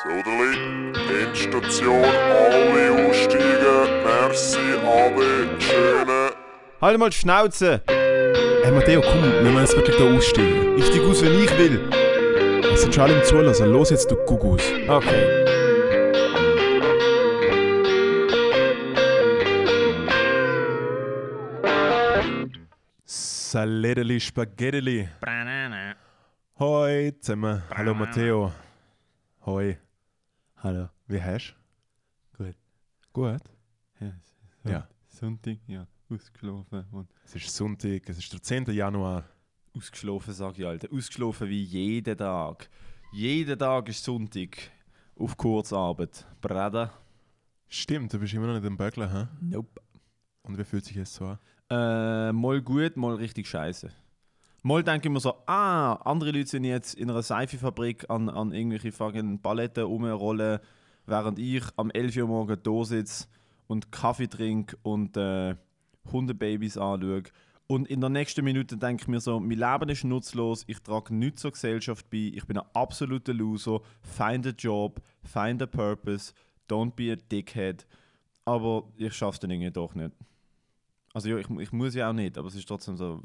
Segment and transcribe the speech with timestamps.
[0.00, 0.92] Soderli,
[1.24, 4.04] Endstation, alle aussteigen.
[4.04, 6.30] Merci, Ade, schöne.
[6.80, 7.82] Halt mal die Schnauze!
[7.88, 10.78] Hey Matteo, komm, wir müssen jetzt wirklich da aussteigen.
[10.78, 11.90] Ich steig aus, wenn ich will.
[12.72, 13.72] Es sind schon alle im Zulassen.
[13.72, 14.62] Los jetzt, du Gugus.
[14.86, 15.44] Okay.
[23.04, 25.08] Saledeli Spaghetti.
[26.60, 27.62] Hoi zusammen.
[27.76, 28.52] Hallo Matteo.
[29.44, 29.76] Hoi.
[30.62, 30.88] Hallo.
[31.06, 31.54] Wie hast
[32.36, 32.54] Gut.
[33.12, 33.20] du?
[33.20, 33.42] Gut.
[34.00, 34.12] Ja.
[34.64, 34.88] Ja.
[35.06, 35.86] Sonntag, ja.
[36.10, 38.64] Ausgeschlafen und Es ist Sonntag, es ist der 10.
[38.72, 39.24] Januar.
[39.76, 40.88] ausgeschlafen, sag ich, Alter.
[40.92, 42.68] Ausgeschlafen wie jeden Tag.
[43.12, 44.56] Jeden Tag ist Sonntag.
[45.16, 46.26] Auf Kurzarbeit.
[46.40, 46.92] Brada?
[47.68, 49.26] Stimmt, du bist immer noch nicht im Bögeln, hä?
[49.40, 49.80] Nope.
[50.42, 51.38] Und wie fühlt sich das so an?
[51.70, 53.90] Äh, mal gut, mal richtig scheiße.
[54.62, 58.52] Mal denke ich mir so, ah, andere Leute sind jetzt in einer Seifenfabrik an, an
[58.52, 60.58] irgendwelche fucking Paletten rumrollen,
[61.06, 63.26] während ich am 11 Uhr morgen da sitze
[63.68, 65.54] und Kaffee trinke und äh,
[66.10, 67.22] Hundebabys anschaue.
[67.68, 71.14] Und in der nächsten Minute denke ich mir so, mein Leben ist nutzlos, ich trage
[71.14, 76.32] nichts zur Gesellschaft bei, ich bin ein absoluter Loser, find a job, find a purpose,
[76.68, 77.86] don't be a dickhead.
[78.46, 80.12] Aber ich schaffe es dann irgendwie doch nicht.
[81.12, 83.22] Also ja, ich, ich muss ja auch nicht, aber es ist trotzdem so,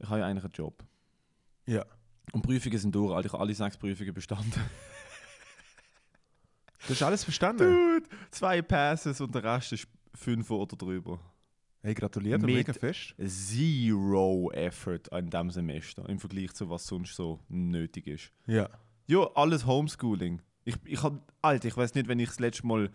[0.00, 0.82] ich habe ja eigentlich einen Job.
[1.66, 1.84] Ja.
[2.32, 3.26] Und Prüfungen sind durch, Alter.
[3.26, 4.52] ich habe alle sechs Prüfungen bestanden.
[6.86, 7.58] Du hast alles verstanden?
[8.00, 11.20] Dude, zwei Passes und der Rest ist fünf oder drüber.
[11.82, 13.14] Hey, gratuliert, Mit- mega fest.
[13.22, 18.32] Zero Effort in diesem Semester im Vergleich zu was sonst so nötig ist.
[18.46, 18.68] Ja.
[19.06, 20.40] Ja, alles Homeschooling.
[20.64, 22.90] Ich, ich hab, Alter, ich weiß nicht, wenn ich das letzte Mal,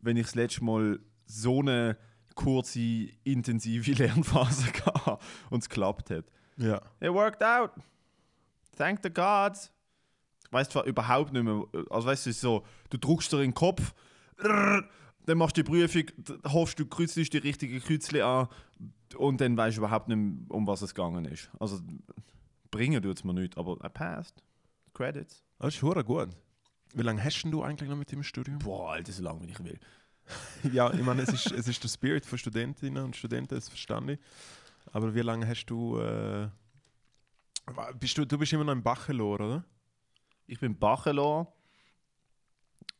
[0.00, 1.96] wenn ich das letzte Mal so eine
[2.34, 5.18] kurze, intensive Lernphase hatte
[5.50, 6.24] und es geklappt hat.
[6.56, 6.80] Ja.
[7.00, 7.72] It worked out.
[8.76, 9.70] Thank the gods.
[10.46, 11.64] Ich weiß zwar überhaupt nicht mehr.
[11.90, 13.94] Also weißt du, so, du druckst dir in den Kopf,
[14.38, 16.04] dann machst du die Prüfung,
[16.46, 18.48] hoffst du kreuzt die richtige Kreuzchen an
[19.16, 21.50] und dann weißt du überhaupt nicht mehr, um was es gegangen ist.
[21.58, 21.80] Also
[22.70, 24.42] bringen tut es mir nicht, aber I passed.
[24.94, 25.42] Credits.
[25.58, 26.28] Das ist hure gut.
[26.94, 28.58] Wie lange hast denn du eigentlich noch mit dem Studium?
[28.58, 29.78] Boah, Alter, so lange wie ich will.
[30.72, 34.12] Ja, ich meine, es ist, es ist der Spirit von Studentinnen und Studenten, das verstehe
[34.12, 34.18] ich.
[34.92, 35.98] Aber wie lange hast du.
[35.98, 36.48] Äh,
[37.98, 39.64] bist du, du bist immer noch im Bachelor, oder?
[40.46, 41.52] Ich bin Bachelor.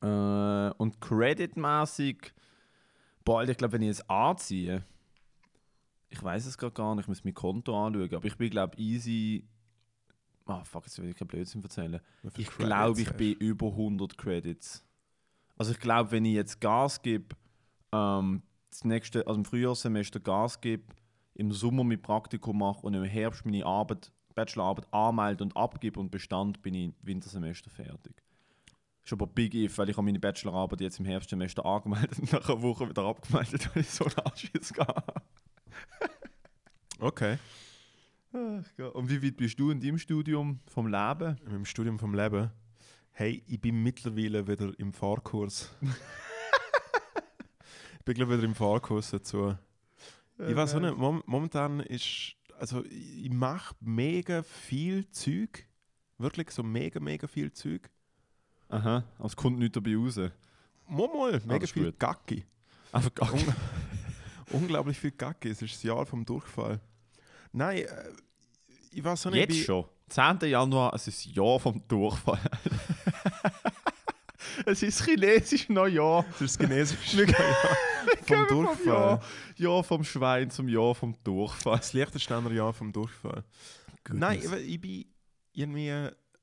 [0.01, 2.33] Äh, und creditmäßig,
[3.25, 4.85] Alter, ich glaube, wenn ich jetzt anziehe,
[6.11, 8.77] ich weiß es gerade gar nicht, ich muss mein Konto anschauen, aber ich bin, glaube
[8.79, 9.45] easy.
[10.45, 12.01] Ah, fuck, jetzt will ich keinen Blödsinn erzählen.
[12.37, 14.85] Ich glaube, ich bin über 100 Credits.
[15.57, 17.37] Also ich glaube, wenn ich jetzt Gas gebe,
[17.93, 20.85] ähm, das nächste, also im Frühjahrssemester Gas gebe,
[21.35, 26.11] im Sommer mein Praktikum mache und im Herbst meine Arbeit, Bachelorarbeit anmelde und abgebe und
[26.11, 28.23] Bestand, bin ich im Wintersemester fertig.
[29.05, 32.49] Ist aber Big If, weil ich habe meine Bachelorarbeit jetzt im Herbstsemester angemeldet und nach
[32.49, 35.23] einer Woche wieder abgemeldet, weil ich so einen Anschiss gehabt
[36.99, 37.37] Okay.
[38.31, 41.37] Und wie weit bist du in deinem Studium vom Leben?
[41.51, 42.51] Im Studium vom Leben.
[43.15, 45.71] Hey, ich bin mittlerweile wieder im Fahrkurs.
[47.99, 49.55] ich bin glaube wieder im Fahrkurs dazu.
[50.39, 52.35] Ich weiß auch nicht, mom momentan ist.
[52.59, 55.67] Also, ich mache mega viel Zeug.
[56.17, 57.91] Wirklich so mega, mega viel Zeug.
[58.69, 60.17] Aha, aber es kommt nichts dabei raus.
[60.17, 61.99] Mal, mal, mega viel gut.
[61.99, 62.47] Gacki.
[62.93, 63.45] Einfach gar Un
[64.53, 65.51] unglaublich viel Gacki.
[65.51, 66.81] Es ist das Jahr vom Durchfall.
[67.53, 67.89] Nein, äh,
[68.93, 69.51] ich weiß nicht.
[69.53, 69.85] Jetzt schon.
[70.09, 70.41] 10.
[70.51, 72.39] Januar, es ist Jahr vom Durchfall.
[74.67, 76.25] es ist chinesisch Neujahr.
[76.39, 77.37] Das ist Wir Jahr
[78.27, 78.87] vom Vom Durchfall.
[78.87, 79.23] Jahr,
[79.57, 81.79] Jahr vom Schwein zum Jahr vom Durchfall.
[81.79, 83.43] Das Liechtensteiner Jahr vom Durchfall.
[84.11, 85.07] Nein, ich, ich bin
[85.53, 85.91] irgendwie,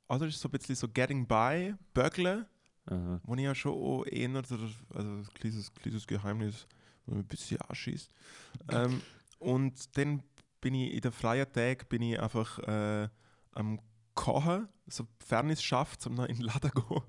[0.07, 2.45] also das ist so ein bisschen so Getting By, Bögeln,
[2.85, 3.21] Aha.
[3.23, 4.55] wo ich ja schon auch eher, also
[4.95, 6.67] ein kleines, kleines Geheimnis,
[7.05, 8.09] wo mich ein bisschen anschießt.
[8.71, 9.01] ähm,
[9.39, 10.23] und dann
[10.61, 13.07] bin ich in den freien Tagen bin ich einfach äh,
[13.53, 13.79] am
[14.15, 17.01] Kochen, so Fairness schafft, um noch in den Laden zu gehen.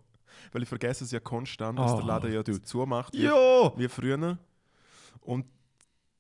[0.53, 3.13] Weil ich vergesse es ja konstant, dass der Oh, Laden ja zumacht.
[3.15, 3.73] wie- Jo!
[3.77, 4.39] wie früher.
[5.21, 5.47] Und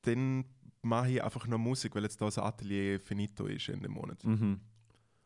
[0.03, 0.45] dann
[0.83, 4.25] mache ich einfach noch Musik, weil jetzt da das Atelier finito ist in dem Monat.
[4.25, 4.61] Mhm.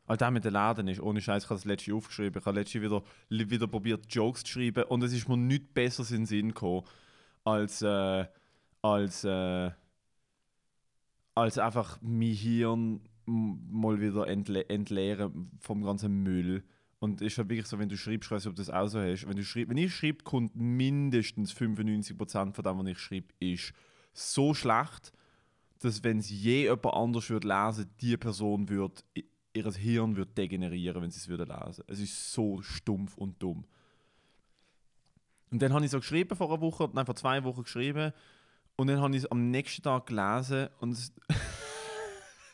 [0.06, 2.38] All das mit den Laden ist, ohne Scheiß, ich habe das letzte aufgeschrieben.
[2.40, 6.11] Ich habe letzte wieder, wieder probiert, Jokes zu schreiben und es ist mir nichts Besseres
[6.11, 6.82] in den Sinn gekommen,
[7.44, 8.26] als, äh,
[8.82, 9.70] als, äh,
[11.34, 16.62] als einfach mein Hirn mal wieder entle entleeren vom ganzen Müll.
[16.98, 19.00] Und es ist halt wirklich so, wenn du schreibst, ich ob du das auch so
[19.00, 23.26] hast, wenn, du schreib, wenn ich schreibe, kommt mindestens 95% von dem, was ich schreibe,
[23.40, 23.72] ist
[24.12, 25.12] so schlecht,
[25.81, 29.02] dass wenn es je jemand anders würde lesen, die Person würde,
[29.52, 31.84] ihr Hirn würde degenerieren, wenn sie es würde lesen.
[31.88, 33.64] Es ist so stumpf und dumm.
[35.50, 38.12] Und dann habe ich so geschrieben vor einer Woche, nein, vor zwei Wochen geschrieben.
[38.76, 40.99] Und dann habe ich es am nächsten Tag gelesen und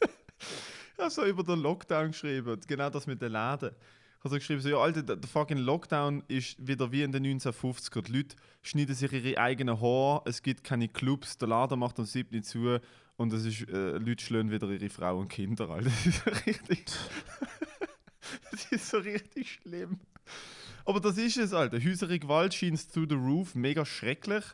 [0.00, 3.70] ich habe so über den Lockdown geschrieben, genau das mit den Läden.
[3.70, 7.24] Ich habe so geschrieben, so, ja, Alter, der, fucking Lockdown ist wieder wie in den
[7.24, 8.02] 1950er.
[8.02, 12.04] Die Leute schneiden sich ihre eigenen Haare, es gibt keine Clubs, der Laden macht um
[12.04, 12.80] 7 Uhr zu
[13.16, 15.90] und es ist, äh, Leute schlagen wieder ihre Frauen und Kinder, Alter.
[15.90, 16.84] Das ist so richtig...
[18.50, 20.00] das ist so richtig schlimm.
[20.84, 21.78] Aber das ist es, Alter.
[21.82, 24.44] Häusliche Gewalt scheint through the roof mega schrecklich.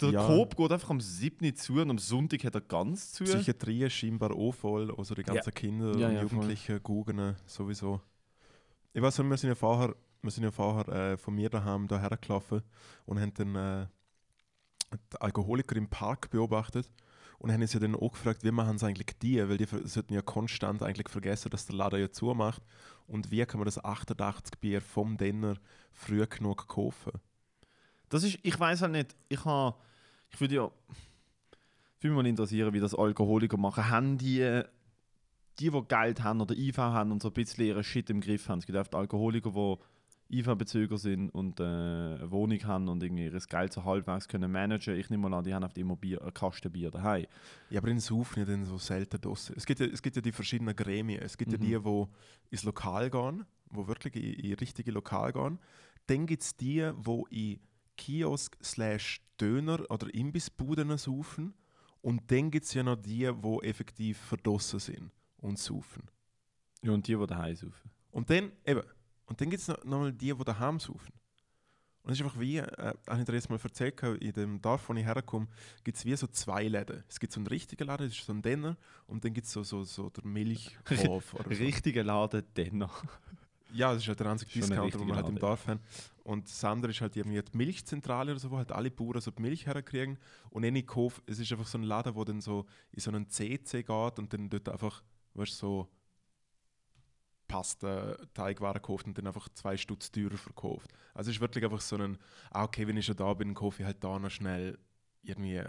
[0.00, 0.26] Der Ja.
[0.26, 1.44] Coop geht einfach am 7.
[1.44, 3.24] Uhr zu und am Sonntag hat er ganz zu.
[3.24, 6.30] Psychiatrie ist scheinbar auch voll, also die ganzen Kinder Ja, und ja, voll.
[6.30, 8.00] Jugendlichen, Guggen sowieso.
[8.92, 11.88] Ich weiß nicht, wir sind ja vorher, wir sind ja vorher äh, von mir daheim
[11.88, 12.62] da hergelaufen
[13.06, 13.86] und haben dann äh,
[15.12, 16.88] die Alkoholiker im Park beobachtet
[17.38, 20.14] und haben uns ja dann auch gefragt, wie machen es eigentlich die, weil die sollten
[20.14, 22.62] ja konstant eigentlich vergessen, dass der Laden ja zumacht
[23.06, 25.56] und wie kann man das 88 Bier vom Denner
[25.92, 27.12] früh genug kaufen.
[28.08, 29.76] Das ist, ich weiß halt nicht, ich habe,
[30.30, 30.62] ich würde ja,
[32.00, 33.88] würde mich mal interessieren, wie das Alkoholiker machen.
[33.88, 34.62] Haben die,
[35.58, 38.48] die, die Geld haben oder IV haben und so ein bisschen ihren Shit im Griff
[38.48, 38.60] haben.
[38.60, 39.50] Es gibt oft Alkoholiker,
[40.30, 44.52] die IV-Bezüger sind und äh, eine Wohnung haben und irgendwie ihr Geld so halbwegs können
[44.52, 44.96] managen.
[44.96, 47.26] Ich nehme mal an, die haben oft immer Bier, einen Kasten Bier daheim.
[47.70, 49.54] Ja, aber in Saufen ja dann so selten draussen.
[49.56, 51.22] Es gibt ja, es gibt ja die verschiedenen Gremien.
[51.22, 51.64] Es gibt Mhm.
[51.66, 52.06] ja die, die
[52.50, 55.58] ins Lokal gehen, wo wirklich in, in richtige Lokal gehen.
[56.06, 56.90] Dann gibt es die,
[57.30, 57.60] die in
[57.96, 61.54] Kiosk slash Döner oder Imbissbuden saufen.
[62.00, 66.04] Und dann gibt es ja noch die, die effektiv verdrossen sind und saufen.
[66.82, 67.90] Ja, und die, die daheim saufen.
[68.10, 68.82] Und dann, eben,
[69.26, 71.12] und dann gibt es noch, noch mal die, die daheim saufen.
[72.02, 74.88] Und es ist einfach wie, äh, habe ich dir jetzt mal erzählt, in dem Dorf,
[74.88, 75.46] wo ich herkomme,
[75.84, 77.04] gibt es wie so zwei Läden.
[77.06, 79.52] Es gibt so einen richtigen Laden, das ist so ein Denner, und dann gibt es
[79.52, 81.62] so, so, so der Milchhof oder so.
[81.62, 82.90] Richtiger Laden Denner.
[83.72, 85.38] Ja, das ist halt der einzige Schon ein Discounter, den wir halt im.
[85.38, 85.80] Dorf haben.
[86.24, 89.30] Und das andere ist halt irgendwie die Milchzentrale oder so, wo halt alle Bauern so
[89.30, 90.18] die Milch herkriegen.
[90.50, 93.28] Und in Hof, es ist einfach so ein Laden, wo dann so in so einen
[93.28, 95.02] CC geht und dann dort einfach,
[95.34, 95.88] weißt du, so
[97.46, 100.90] Pasta, Teigwaren kauft und dann einfach zwei Stutz teurer verkauft.
[101.14, 102.18] Also es ist wirklich einfach so ein,
[102.50, 104.78] ah, okay, wenn ich schon da bin, kaufe ich halt da noch schnell
[105.22, 105.64] irgendwie äh,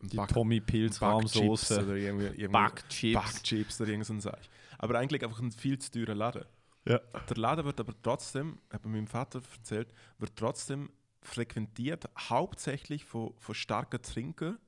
[0.00, 2.48] einen Die Back- Tommy Pilz Rahmsoße.
[2.50, 3.14] Backchips.
[3.22, 4.36] Backchips oder irgend so ein.
[4.78, 6.44] Aber eigentlich einfach ein viel zu teurer Laden.
[6.84, 6.98] Ja.
[6.98, 10.90] Der Laden wird aber trotzdem, hat mir meinem Vater erzählt, wird trotzdem
[11.22, 14.58] frequentiert, hauptsächlich von, von starken Trinkern,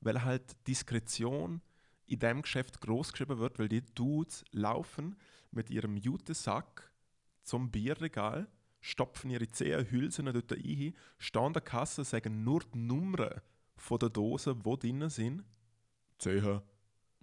[0.00, 1.62] weil halt Diskretion
[2.06, 5.16] in diesem Geschäft groß geschrieben wird, weil die Dudes laufen
[5.52, 6.90] mit ihrem Jutesack
[7.42, 8.48] zum Bierregal,
[8.80, 13.40] stopfen ihre zehn Hülsen dort rein, stehen an der Kasse, sagen nur die Nummern
[13.76, 15.44] von der Dose, die drinnen sind,
[16.18, 16.60] 10.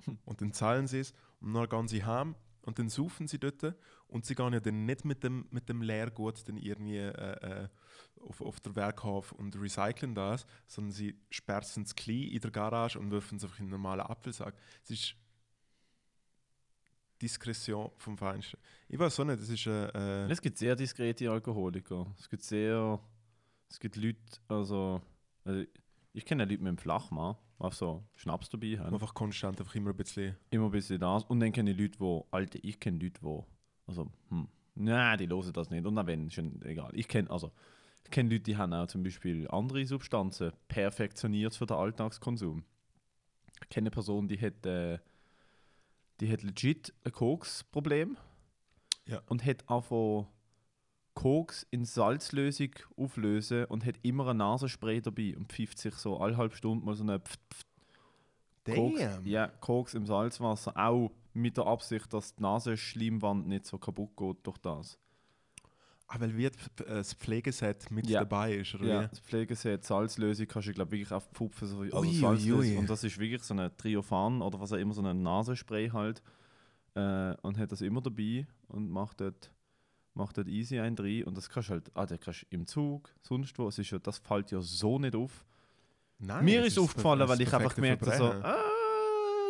[0.26, 3.76] Und dann zahlen sie es und dann gehen sie heim und dann saufen sie dort
[4.08, 7.68] und sie gehen ja dann nicht mit dem, mit dem Leergut dann irgendwie äh, äh,
[8.22, 13.00] auf, auf der Werkhof und recyceln das, sondern sie sperren es klein in der Garage
[13.00, 14.56] und werfen es einfach in einen normalen Apfelsack.
[14.84, 15.16] Es ist
[17.22, 18.60] Diskretion vom Feinsten.
[18.88, 22.14] Ich weiß auch nicht, das ist äh, äh, Es gibt sehr diskrete Alkoholiker.
[22.18, 23.00] Es gibt sehr.
[23.70, 25.02] Es gibt Leute, also.
[25.44, 25.66] also
[26.14, 28.94] ich kenne Leute mit dem Flachmann, die so Schnaps dabei haben.
[28.94, 30.36] einfach konstant einfach immer ein bisschen.
[30.50, 31.24] Immer ein bisschen das.
[31.26, 32.22] Und dann kenne ich Leute, die.
[32.32, 33.57] Alter, ich kenne Leute, die.
[33.88, 34.48] Also, hm.
[34.76, 35.86] Nein, die hören das nicht.
[35.86, 36.92] Und dann wenn, schon egal.
[36.94, 37.52] Ich kenne also,
[38.04, 42.64] ich kenne Leute, die haben auch zum Beispiel andere Substanzen perfektioniert für den Alltagskonsum.
[43.62, 45.00] Ich kenne eine Person, die hat, äh,
[46.20, 48.18] die hat legit ein Koks-Problem.
[49.08, 49.22] Ja.
[49.28, 50.28] Und hat einfach
[51.16, 56.38] Koks in Salzlösung auflösen und hat immer ein Nasenspray dabei und pfeift sich so alle
[56.38, 57.40] halbe Stunde mal so eine Pft,
[58.64, 64.16] Koks, ja, Koks im Salzwasser, auch mit der Absicht, dass die Nasenschleimwand nicht so kaputt
[64.18, 65.00] geht durch das.
[66.10, 68.22] Ah, weil wie das- äh, Pflegeset mit Ja.
[68.22, 69.08] dabei ist, oder Ja, wie?
[69.10, 72.78] das Pflegeset Salzlösung kannst du, glaube wirklich auf Pfupfen so also Salzlösung.
[72.78, 76.22] Und das ist wirklich so ein Triophan oder was auch immer, so ein Nasenspray halt.
[76.96, 79.52] Äh, und hat das immer dabei und macht dort,
[80.14, 81.26] macht dort easy ein drin.
[81.26, 83.68] Und das kannst du halt, ah, das kannst du im Zug, sonst wo.
[83.68, 85.46] Es ist ja, das fällt ja so nicht auf.
[86.20, 88.64] Nein, Mir ist das aufgefallen, weil ich einfach gemerkt habe, so, ah,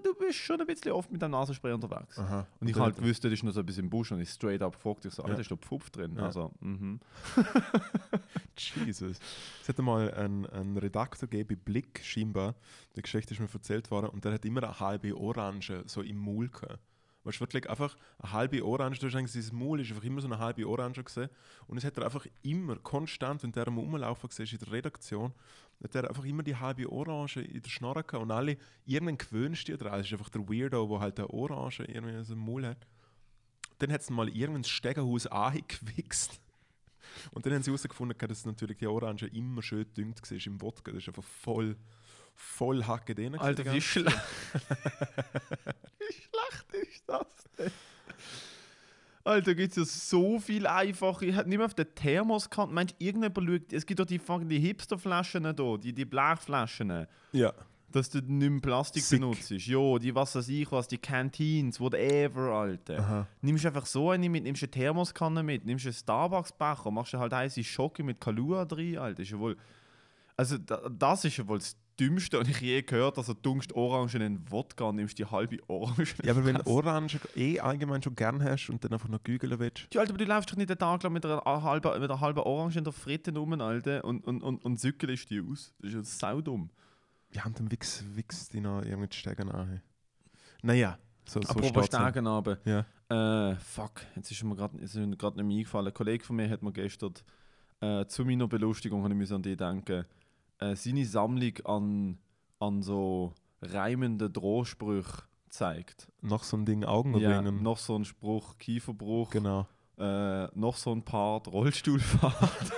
[0.03, 2.17] du bist schon ein bisschen oft mit dem Nasenspray unterwegs.
[2.17, 2.47] Aha.
[2.59, 4.61] Und ich halt wusste, das ist noch so ein bisschen im Busch und ich straight
[4.61, 5.29] up gefragt, ich so, Ja.
[5.29, 6.15] Alter, ist da Pfupf drin?
[6.15, 6.25] Ja.
[6.25, 6.99] Also, mhm.
[8.57, 9.19] Jesus.
[9.61, 12.55] Es hat mal einen, einen Redakteur gegeben bei Blick, scheinbar.
[12.95, 14.07] Die Geschichte ist mir erzählt worden.
[14.07, 16.79] Und der hat immer eine halbe Orange so im Maul gehabt.
[17.27, 18.99] Weißt du, wirklich einfach eine halbe Orange.
[18.99, 21.29] Du hast eigentlich sein Maul ist einfach immer so eine halbe Orange gesehen.
[21.67, 25.33] Und es hat er einfach immer, konstant, wenn der am Rumlaufen war in der Redaktion,
[25.83, 28.23] hat er einfach immer die halbe Orange in der Schnorre gehabt.
[28.23, 28.55] Und alle,
[28.85, 29.99] irgendwann gewöhnst du dich daran.
[29.99, 32.87] Es ist einfach der Weirdo, der halt eine Orange irgendwie in seinem Maul hat.
[33.79, 36.39] Dann hat es mal irgendwann das Stegenhaus angewichst.
[37.31, 40.91] Und dann haben sie herausgefunden, dass natürlich die Orange immer schön gedüngt war im Wodka.
[40.93, 41.75] Das ist einfach voll,
[42.37, 43.35] voll Hacke drin.
[43.35, 44.15] Alter, wie schlecht.
[45.99, 47.25] wie schlecht ist das
[47.57, 47.71] denn?
[49.23, 51.25] Alter, gibt es ja so viel einfache.
[51.25, 52.73] Ich hätte nicht mehr auf den Thermoskanten.
[52.73, 53.73] Meinst du, irgendjemand schaut.
[53.73, 57.07] Es gibt doch die, die Hipsterflaschen da, die, die Blechflaschen.
[57.33, 57.53] Ja.
[57.91, 59.19] Dass du nicht mehr Plastik Sick.
[59.19, 59.49] benutzt.
[59.49, 62.99] Ja, die was weiß ich was, die Canteens, whatever, Alter.
[62.99, 63.27] Aha.
[63.41, 67.33] Nimmst einfach so eine mit, nimmst eine Thermoskanne mit, nimmst einen Starbucks-Becher, machst du halt
[67.33, 69.23] heiße Schocke mit Kalua drin, Alter.
[69.23, 69.57] Ist ja wohl.
[70.37, 73.17] Also, da, das ist ja wohl das Dümmste, was ich je gehört habe.
[73.17, 76.15] Also, du dunkst Orangen in Wodka und nimmst die halbe Orange.
[76.23, 79.57] Ja, aber wenn du Orange eh allgemein schon gern hast und dann einfach noch gügeln
[79.59, 79.87] willst.
[79.93, 82.19] Ja, Alter, aber du läufst doch nicht den Tag lang mit einer halben, mit einer
[82.19, 85.73] halben Orange in der Fritte rum, Alter, und, und, und, und zückelst die aus.
[85.79, 86.69] Das ist ja saudumm.
[87.33, 89.81] Ja, und dann wichs, wichs die noch irgendwie die Stegen an.
[90.61, 91.87] Naja, so, so Apropos.
[91.87, 92.57] Stegen runter.
[92.65, 92.85] Ja.
[93.09, 95.87] Äh, fuck, jetzt ist mir gerade ist mir grad nicht mehr eingefallen.
[95.87, 97.13] Ein Kollege von mir hat mir gestern
[97.79, 100.05] äh, zu meiner Belustigung habe ich an die denken.
[100.59, 102.17] Äh, seine Sammlung an,
[102.59, 106.07] an so reimenden Drohsprüchen zeigt.
[106.21, 107.61] Noch so ein Ding Augen Ja, ringen.
[107.63, 109.67] noch so ein Spruch, Kieferbruch, Genau.
[109.97, 112.71] äh, noch so ein Part, Rollstuhlfahrt.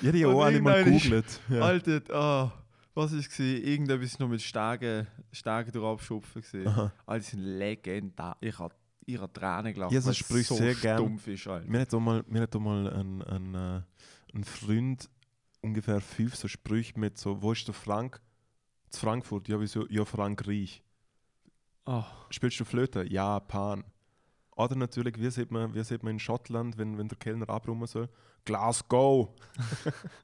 [0.00, 1.40] Ja, die auch alle mal googelt.
[1.48, 1.60] Ja.
[1.62, 2.52] Alter, ah,
[2.94, 3.64] was ist gesehen?
[3.64, 6.90] Irgendetwas noch mit Stegen, Stegen durch abschupfen gesehen.
[7.20, 8.36] Sind legendär.
[8.40, 8.74] Ich habe
[9.06, 9.90] ich hab Tränen gelacht.
[9.92, 10.98] Ja, so Sprüche so sehr gern.
[10.98, 11.66] stumpf ist, Alter.
[11.68, 13.80] Mir hat auch mal, mir hat auch mal ein, ein, äh,
[14.36, 15.08] ein Freund
[15.60, 18.20] ungefähr fünf so Sprüche mit so, wo ist der Frank?
[18.90, 19.86] Zu Frankfurt, ja, wieso?
[19.88, 20.82] Ja, Frankreich.
[21.84, 22.04] Ah.
[22.30, 23.04] Spielst du Flöte?
[23.04, 23.84] Ja, Pan.
[24.56, 27.86] Oder natürlich, wie sieht man, wie sieht man in Schottland, wenn, wenn der Kellner abräumen
[27.86, 28.08] soll?
[28.44, 29.28] Glasgow!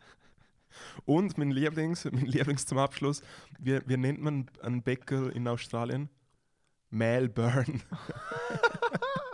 [1.05, 3.23] Und mein Lieblings, mein Lieblings zum Abschluss,
[3.59, 6.09] wie, wie nennt man einen Bäcker in Australien?
[6.91, 7.81] Melbourne.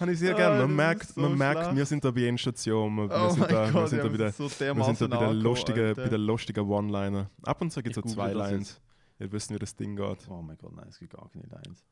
[0.00, 0.60] Habe ich sehr Ah, gerne.
[0.62, 1.76] Man merkt, so man merkt schlecht.
[1.76, 2.94] wir sind da bei Endstation.
[2.96, 4.60] Wir, wir Oh sind da, wir Gott, sind die da haben wieder, so wir sind
[4.60, 6.02] da dermaßen bei der lustigen, Alter.
[6.02, 7.30] bei der lustigen One-Liner.
[7.42, 8.80] Ab und zu gibt es so zwei Lines.
[9.18, 10.28] Ihr wisst, wie das Ding geht.
[10.30, 11.84] Oh mein Gott, nein, es gibt gar keine Lines.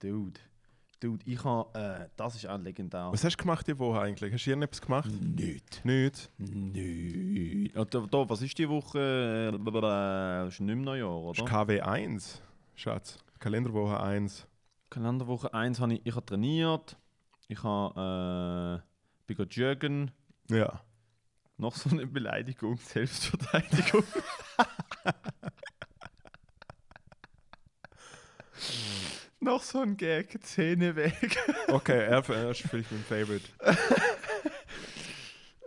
[0.00, 0.40] Dude.
[0.98, 3.08] Dude, ich habe, äh, das ist auch legendär.
[3.12, 4.32] Was hast du gemacht die Woche eigentlich?
[4.32, 5.10] Hast du irgendetwas gemacht?
[5.20, 5.84] Nicht.
[5.84, 6.30] Nicht.
[6.38, 7.76] Nicht.
[7.76, 9.52] Da, da, was ist die Woche?
[9.52, 11.50] Äh, ist nicht mehr Neujahr, Das ist oder?
[11.50, 12.40] KW 1,
[12.76, 13.18] Schatz.
[13.40, 14.46] Kalenderwoche 1.
[14.88, 16.96] Kalenderwoche 1 habe ich, ich habe trainiert.
[17.48, 18.82] Ich habe,
[19.28, 20.10] äh, bin joggen.
[20.48, 20.80] Ja.
[21.58, 24.04] Noch so eine Beleidigung, Selbstverteidigung.
[29.40, 31.38] Noch so ein Gag, Zähne weg.
[31.68, 33.48] Okay, er, er ist vielleicht mein Favorite.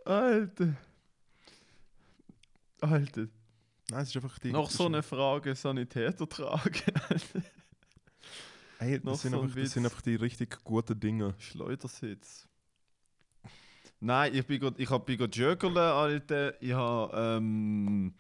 [0.06, 0.76] Alter.
[2.82, 3.28] Alter.
[3.90, 4.52] Nein, es ist einfach die.
[4.52, 6.84] Noch so eine Frage, Sanitäter tragen.
[8.80, 11.36] Noch das, sind so ein einfach, das sind einfach die richtig guten Dinge.
[11.38, 12.48] Schleudersitz.
[14.00, 16.62] Nein, ich bin grad, ich hab, bin gerade joggeln, Alter.
[16.62, 18.14] Ich habe, ähm,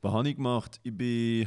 [0.00, 0.80] was habe ich gemacht?
[0.82, 1.46] Ich bin,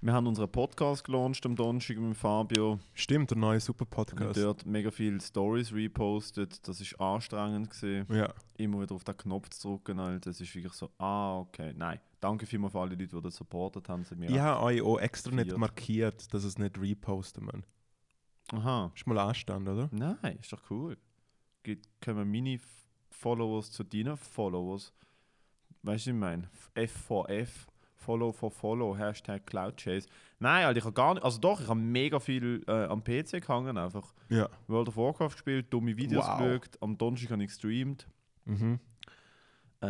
[0.00, 2.78] wir haben unseren Podcast gelauncht am Donnerstag mit Fabio.
[2.94, 4.38] Stimmt, der neue super Podcast.
[4.38, 6.66] dort mega viele Stories repostet.
[6.68, 8.06] Das ist anstrengend gesehen.
[8.10, 8.32] Ja.
[8.56, 10.30] Immer wieder auf den Knopf zu drücken, Alter.
[10.30, 11.72] Das ist wirklich so, ah, okay.
[11.76, 14.04] Nein, danke vielmals für alle Leute, die das supportet haben.
[14.04, 15.58] Sie mir Ich habe euch auch extra nicht Viert.
[15.58, 17.64] markiert, dass es nicht reposten man.
[18.52, 18.92] Aha.
[18.94, 19.88] Ist mal Anstand, oder?
[19.90, 20.96] Nein, ist doch cool.
[21.64, 22.60] Geht, können meine
[23.10, 24.92] Followers zu deinen Followers.
[25.82, 26.48] Weißt du, ich meine?
[26.76, 30.06] F4F, Follow for Follow, Hashtag Cloudchase.
[30.38, 31.24] Nein, Alter, ich habe gar nicht.
[31.24, 33.76] Also doch, ich habe mega viel äh, am PC gehangen.
[33.78, 34.48] Einfach Ja.
[34.68, 36.38] World of Warcraft gespielt, dumme Videos Wow.
[36.38, 36.82] geschaut.
[36.82, 38.06] Am Donnerstag habe ich gestreamt.
[38.44, 38.78] Mhm.
[39.80, 39.86] Äh,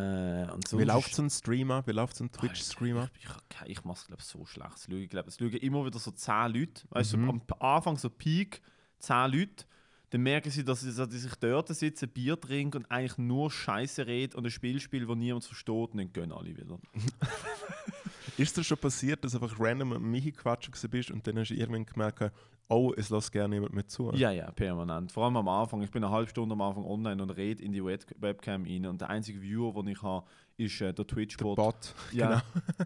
[0.72, 1.86] Wie läuft so ein Streamer?
[1.86, 3.08] Wie läuft so ein Twitch-Streamer?
[3.18, 3.25] Ich,
[3.64, 4.75] ich, ich mache es, glaube ich, so schlecht.
[4.76, 6.82] Es schauen, glaub, es schauen immer wieder so 10 Leute.
[6.90, 7.26] Weißt du, Mhm.
[7.26, 8.62] so am Anfang so Peak,
[8.98, 9.64] 10 Leute.
[10.10, 13.50] Dann merken sie, dass sie, dass sie sich dort sitzen, Bier trinken und eigentlich nur
[13.50, 16.78] Scheiße reden und ein Spiel spielen, das niemand versteht und dann gehen alle wieder.
[18.36, 21.48] Ist dir schon passiert, dass du einfach random mit quatschen gewesen bist und dann hast
[21.48, 22.32] du irgendwann gemerkt,
[22.68, 24.12] oh, es lässt gerne jemand mit zu?
[24.12, 25.12] Ja, ja, permanent.
[25.12, 25.82] Vor allem am Anfang.
[25.82, 28.86] Ich bin eine halbe Stunde am Anfang online und rede in die Web Webcam rein.
[28.86, 31.56] Und der einzige Viewer, den ich habe, ist äh, der Der Twitch-Bot.
[31.56, 31.94] Bot.
[32.12, 32.42] Ja,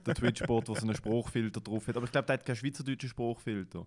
[0.06, 1.96] der Twitch-Bot, der so einen Spruchfilter drauf hat.
[1.96, 3.86] Aber ich glaube, der hat keinen schweizerdeutschen Spruchfilter.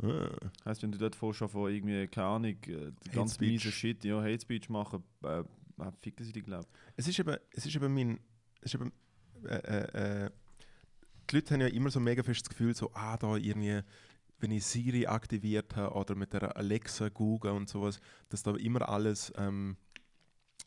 [0.00, 0.30] Ah.
[0.64, 4.20] Heißt, wenn du dort vorher schon von irgendwie, keine Ahnung, äh, ganz miese Shit, ja,
[4.20, 7.92] Hate Speech machen, äh, äh, ficken sie dich, glaube Es ist eben, es ist eben
[7.92, 8.20] mein.
[8.60, 8.92] Es ist eben,
[9.44, 10.30] äh, äh, äh,
[11.30, 13.80] die Leute haben ja immer so mega fest das Gefühl, so, ah, da irgendwie,
[14.38, 18.88] wenn ich Siri aktiviert habe oder mit der Alexa, Google und sowas, dass da immer
[18.88, 19.76] alles, ähm,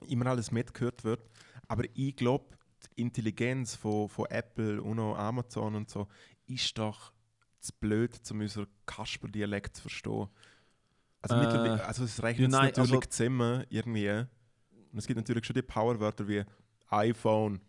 [0.08, 1.30] immer alles mitgehört wird.
[1.68, 6.08] Aber ich glaube, die Intelligenz von, von Apple und auch Amazon und so
[6.48, 7.12] ist doch
[7.66, 10.28] zu blöd, um unseren Kasper-Dialekt zu verstehen.
[11.22, 14.10] Also, Äh, also es rechnet ja, nein, natürlich also- zusammen irgendwie.
[14.10, 16.44] Und es gibt natürlich schon die Powerwörter wie
[16.90, 17.60] iPhone.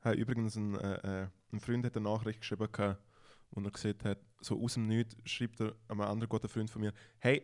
[0.00, 3.02] Hey, übrigens, ein, äh, äh, ein Freund hat eine Nachricht geschrieben, gehabt,
[3.50, 6.82] wo er gesagt hat, so aus dem Nichts schreibt er einem anderen guten Freund von
[6.82, 7.42] mir, hey,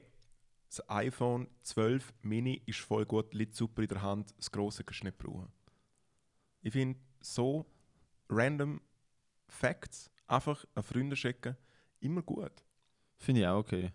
[0.68, 5.00] das iPhone 12 Mini ist voll gut, liegt super in der Hand, das grosse kannst
[5.00, 5.48] du nicht brauchen.
[6.62, 7.66] Ich finde, so
[8.28, 8.80] random
[9.48, 11.56] Facts einfach an Freunde schicken,
[12.00, 12.64] immer gut.
[13.18, 13.92] Finde ich auch okay.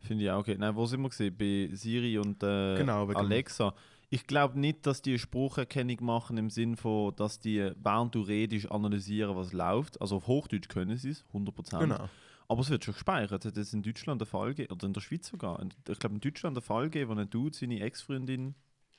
[0.00, 0.56] Finde ich auch okay.
[0.58, 1.36] Nein, wo sind wir gesehen?
[1.36, 3.74] Bei Siri und äh, Genau, Alexa.
[4.10, 8.20] Ich glaube nicht, dass die eine Sprucherkennung machen im Sinn von, dass die, während du
[8.20, 10.00] redest, analysieren, was läuft.
[10.00, 11.78] Also auf Hochdeutsch können sie es, 100%.
[11.80, 12.08] Genau.
[12.46, 13.44] Aber es wird schon gespeichert.
[13.44, 15.58] Hat es in Deutschland der Fall gegeben, oder in der Schweiz sogar.
[15.88, 18.54] Ich glaube, in Deutschland der Fall gegeben, wo ein Dude seine Ex-Freundin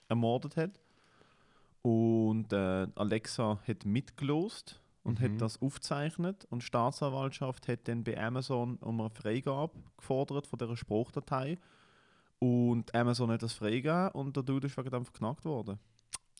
[0.09, 0.79] ermordet hat.
[1.83, 5.23] Und äh, Alexa hat mitgelost und Mhm.
[5.35, 6.45] hat das aufgezeichnet.
[6.49, 11.57] Und die Staatsanwaltschaft hat dann bei Amazon um eine Freigabe gefordert von dieser Spruchdatei.
[12.39, 15.79] Und Amazon hat das freigegeben und der Dude ist wegen dem verknackt worden.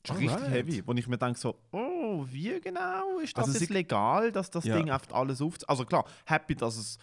[0.03, 0.83] Das ist richtig heavy.
[0.85, 4.65] Wo ich mir denke so, oh, wie genau ist das Also jetzt legal, dass das
[4.65, 4.75] Ja.
[4.77, 5.69] Ding einfach alles aufzeichnet?
[5.69, 6.97] Also klar, happy, dass es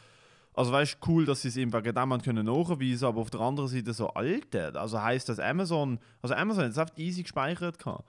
[0.54, 3.68] also weißt cool, dass sie es ihm wegen dem können nachweisen, aber auf der anderen
[3.70, 4.78] Seite so alte.
[4.78, 8.04] Also heißt das Amazon, also Amazon hat es einfach easy gespeichert gehabt.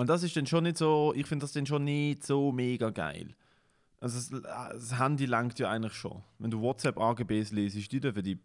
[0.00, 2.88] Und das ist dann schon nicht so, ich finde das dann schon nicht so mega
[2.88, 3.34] geil.
[4.00, 4.42] Also das,
[4.72, 6.22] das Handy langt ja eigentlich schon.
[6.38, 8.38] Wenn du WhatsApp AGBs lesest, die dürfen die,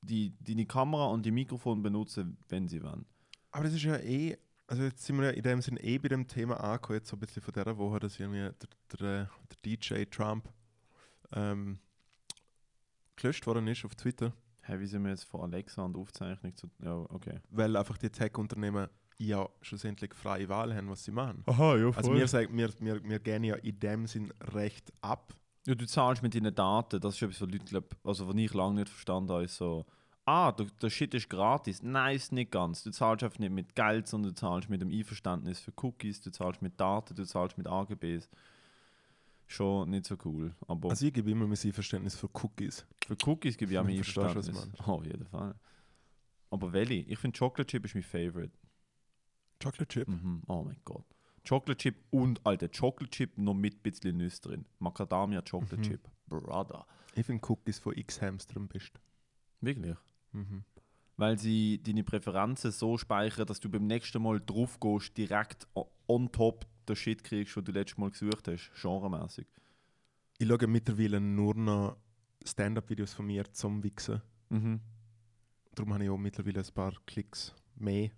[0.00, 3.04] die, deine Kamera und die Mikrofon benutzen, wenn sie wollen.
[3.50, 6.08] Aber das ist ja eh, also jetzt sind wir ja in dem Sinn eh bei
[6.08, 9.28] dem Thema angekommen, jetzt so ein bisschen von dieser Woche, dass irgendwie der, der, der
[9.62, 10.48] DJ Trump
[11.32, 11.80] ähm,
[13.16, 14.32] gelöscht worden ist auf Twitter,
[14.62, 16.70] Hey, wie sind wir jetzt von Alexa und Aufzeichnung zu.
[16.82, 17.40] Ja, okay.
[17.50, 21.42] weil einfach die Tech-Unternehmen ja schlussendlich freie Wahl haben, was sie machen.
[21.46, 25.34] Aha, ja, Also wir, sagen, wir, wir, wir gehen ja in dem Sinn recht ab.
[25.66, 28.52] Ja, du zahlst mit deinen Daten, das ist etwas, was Leute, glaub, also was ich
[28.52, 29.86] lange nicht verstanden habe, ist so,
[30.26, 31.82] ah, der, der Shit ist gratis.
[31.82, 32.82] Nein, ist nicht ganz.
[32.82, 36.30] Du zahlst einfach nicht mit Geld, sondern du zahlst mit dem Einverständnis für Cookies, du
[36.30, 38.28] zahlst mit Daten, du zahlst mit AGBs.
[39.46, 40.54] Schon nicht so cool.
[40.66, 42.86] Aber Also ich gebe immer mein Verständnis für Cookies.
[43.06, 44.86] für Cookies gebe ich auch mein Verstehst du, was ich Einverständnis.
[44.86, 45.54] Oh, auf jeden Fall.
[46.50, 46.94] Aber welche?
[46.94, 48.52] Ich finde Chocolate Chip ist mein Favorite.
[49.62, 50.08] Chocolate Chip.
[50.08, 50.42] Mhm.
[50.46, 51.04] Oh mein Gott.
[51.46, 54.64] Chocolate Chip und, alter, Chocolate Chip noch mit ein bisschen Nüsse drin.
[54.78, 55.82] Macadamia Chocolate Mhm.
[55.82, 56.08] Chip.
[56.26, 56.86] Brother.
[57.14, 58.98] Ich finde Cookies von X-Hamster am besten.
[59.60, 59.96] Wirklich?
[60.32, 60.64] Mhm.
[61.16, 65.68] weil sie deine Präferenzen so speichern, dass du beim nächsten Mal drauf gehst, direkt
[66.08, 69.46] on top der Shit kriegst, den du letztes Mal gesucht hast, genremäßig.
[70.38, 71.96] Ich schaue mittlerweile nur noch
[72.44, 74.20] Stand-Up-Videos von mir zum Wichsen.
[74.48, 74.80] Mhm.
[75.76, 78.10] Darum habe ich auch mittlerweile ein paar Klicks mehr.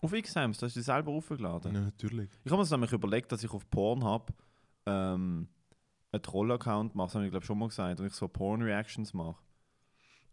[0.00, 1.74] Auf X-Hams, hast du dich selber aufgeladen?
[1.74, 2.28] Ja, natürlich.
[2.44, 4.32] Ich habe mir das nämlich überlegt, dass ich auf Pornhub
[4.86, 5.48] ähm,
[6.12, 9.42] einen Troll-Account mache, das habe ich glaube schon mal gesagt, und ich so Porn-Reactions mache.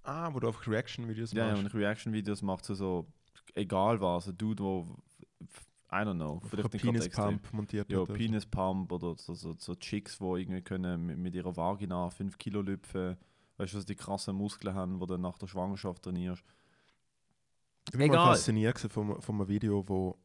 [0.04, 1.60] Ah, wo du einfach Reaction-Videos Ja, ja, machst.
[1.64, 3.08] wenn ich Reaction-Videos mache zu so,
[3.56, 4.86] egal was, ein Dude, wo,
[5.92, 7.40] I don't know, vielleicht nicht extrem.
[7.40, 8.06] Penis-Pump montiert Ja.
[8.06, 12.38] Penis Pump oder so, so, so Chicks, die irgendwie können mit, mit ihrer Vagina 5
[12.38, 13.18] Kilo lüpfen.
[13.58, 16.44] Weißt du, was die krassen Muskeln haben, die du nach der Schwangerschaft trainierst.
[17.92, 20.18] Ich bin mal fasziniert von, von einem Video, wo,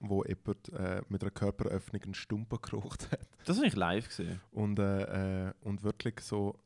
[0.00, 3.20] wo jemand äh, mit einer Körperöffnung einen Stumpen geraucht hat.
[3.44, 4.40] Das habe ich live gesehen.
[4.50, 6.58] Und, äh, äh, und wirklich so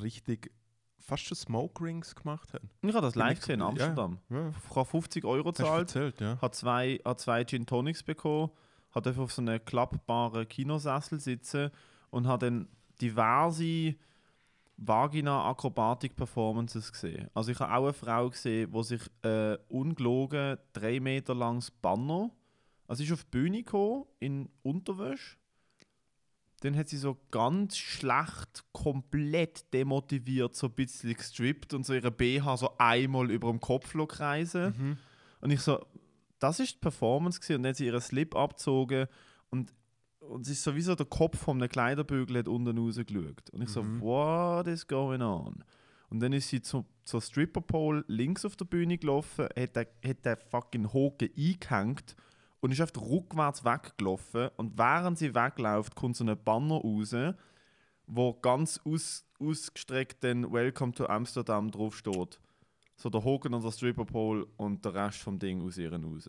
[0.00, 0.50] richtig
[1.04, 2.62] fast schon Smoke Rings gemacht hat.
[2.82, 3.66] Ich habe das live gesehen in ja.
[3.68, 4.18] Amsterdam.
[4.30, 4.48] Ja.
[4.48, 6.38] Ich habe 50 Euro gezahlt, ja.
[6.40, 8.50] habe zwei, habe zwei Gin Tonics bekommen,
[8.90, 11.70] habe auf so einem klappbaren Kinosessel sitzen
[12.10, 12.68] und habe dann
[13.00, 13.96] diverse
[14.76, 17.30] Vagina-Akrobatik-Performances gesehen.
[17.34, 22.30] Also ich habe auch eine Frau gesehen, die sich äh, ungelogen drei Meter langes Banner,
[22.86, 25.36] also sie ist auf die Bühne gekommen, in Unterwäsche.
[26.60, 32.10] Dann hat sie so ganz schlecht, komplett demotiviert, so ein bisschen gestrippt und so ihre
[32.10, 34.74] BH so einmal über dem Kopf kreisen.
[34.76, 34.96] Mhm.
[35.40, 35.84] Und ich so,
[36.38, 37.56] das ist die Performance gewesen.
[37.56, 39.08] und dann hat sie ihren Slip abgezogen
[39.50, 39.72] und,
[40.28, 43.50] und es ist sowieso der Kopf von einem Kleiderbügel hat unten rausgeschaut.
[43.50, 44.00] Und ich so, Mhm.
[44.00, 45.64] what is going on?
[46.10, 50.24] Und dann ist sie zu, zur Stripperpole links auf der Bühne gelaufen, hat den, hat
[50.24, 52.14] den fucking Hoken eingehängt
[52.60, 54.50] und ist einfach rückwärts weggelaufen.
[54.56, 57.14] Und während sie wegläuft, kommt so ein Banner raus,
[58.06, 62.38] wo ganz aus, ausgestreckt dann Welcome to Amsterdam drauf steht.
[62.96, 66.28] So der Hogan an der Stripperpole und der Rest vom Ding aus ihren raus.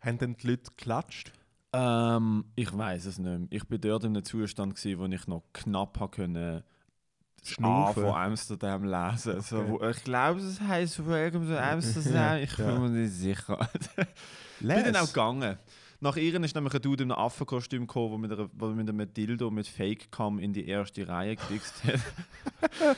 [0.00, 1.32] Haben dann die Leute geklatscht?
[1.74, 3.48] Ähm, ich weiß es nicht mehr.
[3.50, 6.62] Ich bin dort in einem Zustand, gewesen, wo ich noch knapp habe können
[7.44, 8.02] Schnaufen.
[8.04, 9.40] von Amsterdam lesen.
[9.40, 9.90] So, Okay.
[9.90, 12.38] ich glaube, es heisst Welcome to Amsterdam.
[12.42, 12.78] Ich bin Ja.
[12.78, 13.58] mir nicht sicher.
[14.60, 14.76] Les.
[14.84, 15.58] bin dann auch gegangen.
[16.00, 19.14] nach ihr ist nämlich ein Dude in einem Affenkostüm gekommen, der mit, einer, mit einem
[19.14, 22.00] Dildo mit Fake-Cam in die erste Reihe gefixt hat.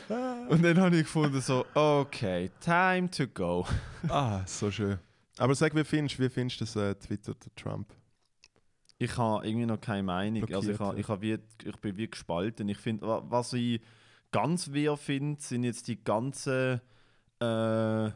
[0.51, 3.67] Und dann habe ich gefunden, so, okay, time to go.
[4.09, 4.99] Ah, so schön.
[5.39, 7.89] Aber sag, wie findest, wie findest du das äh, Twitter, der Trump?
[8.99, 10.43] Ich habe irgendwie noch keine Meinung.
[10.45, 11.01] Also ich, Blockiert, habe, ja.
[11.01, 12.69] ich, habe wie, ich bin wie gespalten.
[12.69, 13.81] Ich finde, wa- was ich
[14.31, 16.81] ganz weird finde, sind jetzt die ganzen
[17.41, 18.11] äh,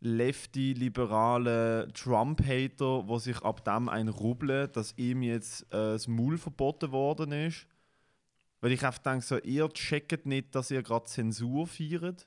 [0.00, 6.92] lefty-liberalen Trump-Hater, die sich ab dem ein rubeln, dass ihm jetzt äh, das Maul verboten
[6.92, 7.66] worden ist.
[8.60, 12.26] Weil ich einfach denke, so, ihr checkt nicht, dass ihr gerade Zensur feiert.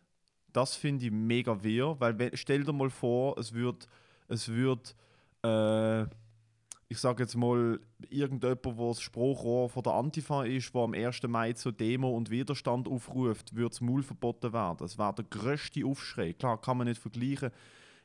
[0.51, 3.87] Das finde ich mega weird, weil stell dir mal vor, es wird,
[4.27, 4.95] es wird
[5.43, 6.05] äh,
[6.93, 11.23] ich sage jetzt mal, irgendjemand, der das Spruchrohr von der Antifa ist, der am 1.
[11.23, 14.77] Mai zur Demo und Widerstand aufruft, wird das Maul verboten werden.
[14.77, 16.33] Das wäre der grösste Aufschrei.
[16.33, 17.49] Klar, kann man nicht vergleichen,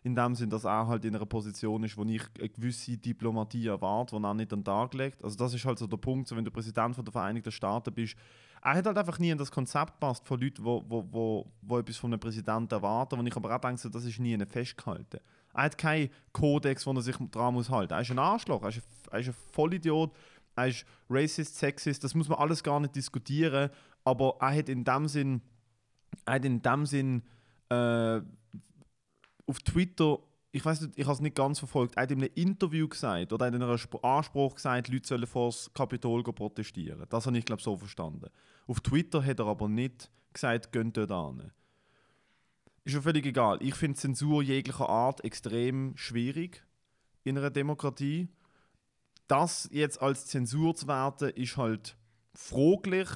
[0.04, 3.66] in dem Sinn, dass er halt in einer Position ist, wo ich eine gewisse Diplomatie
[3.66, 5.22] erwarte, die er nicht an den Tag legt.
[5.22, 7.92] Also das ist halt so der Punkt, so, wenn du Präsident von der Vereinigten Staaten
[7.92, 8.16] bist.
[8.62, 11.52] Er hat halt einfach nie in das Konzept gepasst von Leuten, die wo, wo, wo,
[11.60, 15.20] wo etwas von einem Präsidenten erwarten, wo ich aber auch denke, das ist nie festgehalten.
[15.58, 17.92] Er hat keinen Kodex, wo er sich dran muss halten.
[17.92, 20.12] Er ist ein Arschloch, er ist ein, er ist ein Vollidiot,
[20.54, 23.68] er ist racist, sexist, das muss man alles gar nicht diskutieren,
[24.04, 25.42] aber er hat in dem Sinn,
[26.26, 27.22] er hat in dem Sinn
[27.70, 28.20] äh,
[29.46, 30.18] auf Twitter,
[30.52, 33.32] ich weiß nicht, ich habe es nicht ganz verfolgt, er hat in einem Interview gesagt
[33.32, 37.04] oder er hat in einem Sp- Anspruch gesagt, Leute sollen vor das Kapitol protestieren.
[37.08, 38.28] Das habe ich, glaube so verstanden.
[38.68, 41.50] Auf Twitter hat er aber nicht gesagt, geht dort hin.
[42.88, 43.58] Ist ja völlig egal.
[43.60, 46.64] Ich finde Zensur jeglicher Art extrem schwierig
[47.22, 48.30] in einer Demokratie.
[49.26, 51.98] Das jetzt als Zensur zu werten, ist halt
[52.32, 53.10] fraglich,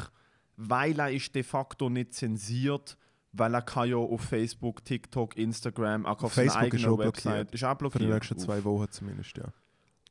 [0.56, 2.98] weil er ist de facto nicht zensiert,
[3.32, 6.98] weil er kann ja auf Facebook, TikTok, Instagram, auch auf seiner Facebook ist eigenen auch
[7.06, 7.54] Website, blockiert.
[7.54, 8.02] ist auch Für blockiert.
[8.02, 9.46] die nächsten zwei Wochen zumindest, ja.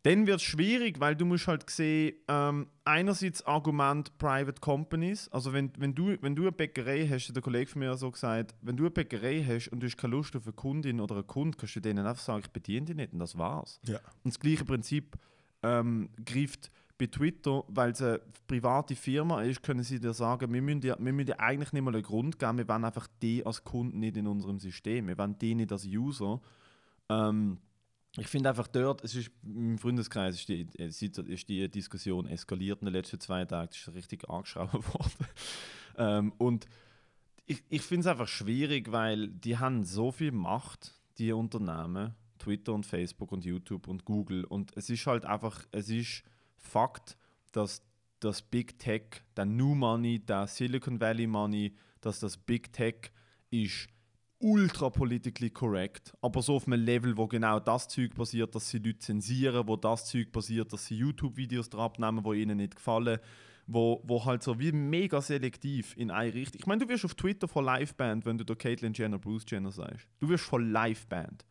[0.04, 5.54] Dann wird es schwierig, weil du musst halt sehen, ähm, einerseits Argument Private Companies, also
[5.54, 8.56] wenn, wenn, du, wenn du eine Bäckerei hast, hat der Kollege von mir so gesagt,
[8.62, 11.28] wenn du eine Bäckerei hast und du hast keine Lust auf eine Kundin oder einen
[11.28, 13.80] Kunden, kannst du denen einfach sagen, ich bediene dich nicht und das war's.
[13.86, 14.00] Ja.
[14.24, 15.18] Und das gleiche Prinzip
[15.62, 20.62] ähm, greift bei Twitter, weil es eine private Firma ist, können sie dir sagen, wir
[20.64, 23.46] müssen dir, wir müssen dir eigentlich nicht mal einen Grund geben, wir wollen einfach die
[23.46, 26.42] als Kunden nicht in unserem System, wir wollen die nicht als User.
[27.10, 27.60] Ähm,
[28.18, 30.84] ich finde einfach dort, es ist im Freundeskreis ist die, die-
[31.34, 35.28] ist die Diskussion eskaliert in den letzten zwei Tagen, es ist richtig angeschraubt worden.
[35.98, 36.66] ähm, und
[37.46, 42.74] ich, ich finde es einfach schwierig, weil die haben so viel Macht, die Unternehmen, Twitter
[42.74, 44.46] und Facebook und YouTube und Google.
[44.46, 46.24] Und es ist halt einfach, es ist
[46.58, 47.18] Fakt,
[47.52, 47.82] dass
[48.20, 49.04] das Big Tech,
[49.36, 53.12] der New Money, der Silicon Valley Money, dass das Big Tech
[53.50, 53.88] ist
[54.42, 58.80] ultra politically correct, aber so auf einem Level, wo genau das Zeug passiert, dass sie
[58.80, 63.20] Leute zensieren, wo das Zeug passiert, dass sie YouTube-Videos drauf abnehmen, wo ihnen nicht gefallen,
[63.68, 66.60] wo, wo halt so wie mega selektiv in eine Richtung.
[66.60, 69.72] Ich meine, du wirst auf Twitter von Liveband, wenn du da Caitlyn Jenner, Bruce Jenner
[69.72, 70.08] sagst.
[70.20, 71.46] Du wirst von Liveband.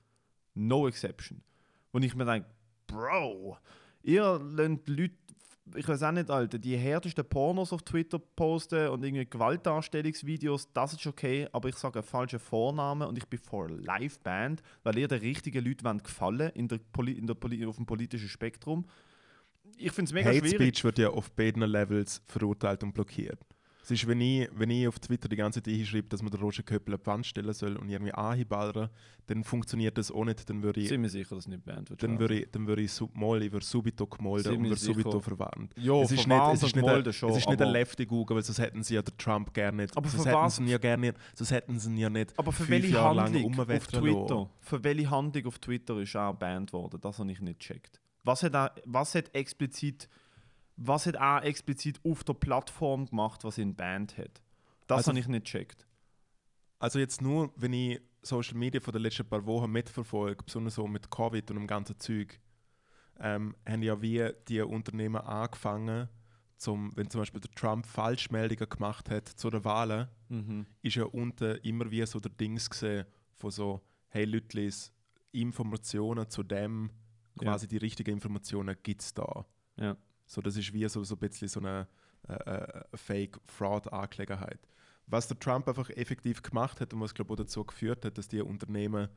[0.54, 1.42] No exception.
[1.92, 2.48] Und ich mir denke,
[2.86, 3.56] Bro,
[4.02, 5.14] ihr lernt Leute,
[5.74, 10.94] ich weiß auch nicht, Alter, die härtesten Pornos auf Twitter posten und irgendwie Gewaltdarstellungsvideos, das
[10.94, 15.08] ist okay, aber ich sage einen falschen Vornamen und ich bin vor Liveband, weil ihr
[15.08, 18.84] den richtigen Leuten gefallen in der Poli in der Poli auf dem politischen Spektrum.
[19.76, 20.54] Ich finde es mega Hate schwierig.
[20.54, 23.38] Speech wird ja auf beiden Levels verurteilt und blockiert.
[23.92, 26.40] Es ist, wenn ich, wenn ich auf Twitter die ganze Zeit hinschreibe, dass man den
[26.40, 28.88] Roger Köppel die Wand stellen soll und irgendwie anhiballern,
[29.26, 30.48] dann funktioniert das auch nicht.
[30.48, 32.00] Dann würde ich, Sind wir sicher, dass es nicht Band wird.
[32.00, 35.18] dann würde ich, dann würde ich sub, mal, ich würde subito gemolden und würde subito
[35.18, 35.72] verwarnt.
[35.76, 38.06] Ja, es ist nicht, es ist nicht, ein, schon, es ist nicht ein aber- Lefty
[38.06, 39.96] Google, weil sonst hätten sie ja den Trump gerne nicht.
[39.96, 41.18] Aber sonst für hätten was- sie ja gerne nicht.
[41.34, 44.34] Sonst hätten sie ja nicht Aber für welche Jahre Handlung auf Twitter?
[44.34, 44.48] lassen.
[44.60, 47.00] Für welche Handlung auf Twitter ist er banned worden?
[47.00, 48.00] Das habe ich nicht gecheckt.
[48.22, 50.08] Was hat er, was hat explizit,
[50.82, 54.40] was hat er explizit auf der Plattform gemacht, was ihn banned hat?
[54.86, 55.86] Das Also- habe ich nicht gecheckt.
[56.78, 60.86] Also jetzt nur, wenn ich Social Media von den letzten paar Wochen mitverfolge, besonders so
[60.86, 62.40] mit Covid und dem ganzen Zeug,
[63.18, 66.08] ähm, haben ja wie die Unternehmen angefangen,
[66.56, 70.66] zum, wenn zum Beispiel der Trump Falschmeldungen gemacht hat zu den Wahlen, Mhm.
[70.82, 73.04] ist ja unten immer wie so der Dings gesehen
[73.36, 74.92] von so, hey Lütlis,
[75.32, 76.90] Informationen zu dem,
[77.40, 77.42] Ja.
[77.52, 79.44] quasi die richtigen Informationen gibt es da.
[79.76, 79.96] Ja.
[80.30, 81.88] So, das ist wie so, so ein bisschen so eine
[82.28, 84.60] äh, äh, Fake-Fraud-Angelegenheit.
[85.08, 88.16] Was der Trump einfach effektiv gemacht hat und was, glaube ich, auch dazu geführt hat,
[88.16, 89.08] dass die Unternehmen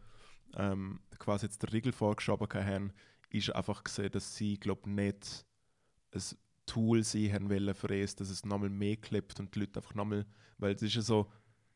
[0.56, 2.94] ähm, quasi jetzt den Riegel vorgeschoben haben,
[3.30, 5.46] ist einfach gesehen, dass sie, glaube nicht
[6.16, 6.22] ein
[6.66, 9.94] Tool sie haben wollen für es, dass es nochmal mehr klappt und die Leute einfach
[9.94, 10.26] nochmal,
[10.58, 11.32] weil es ist ja so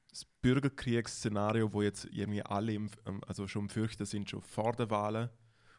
[0.10, 4.90] das Bürgerkriegsszenario, wo jetzt irgendwie alle im, ähm, also schon Fürchten sind, schon vor den
[4.90, 5.30] Wahlen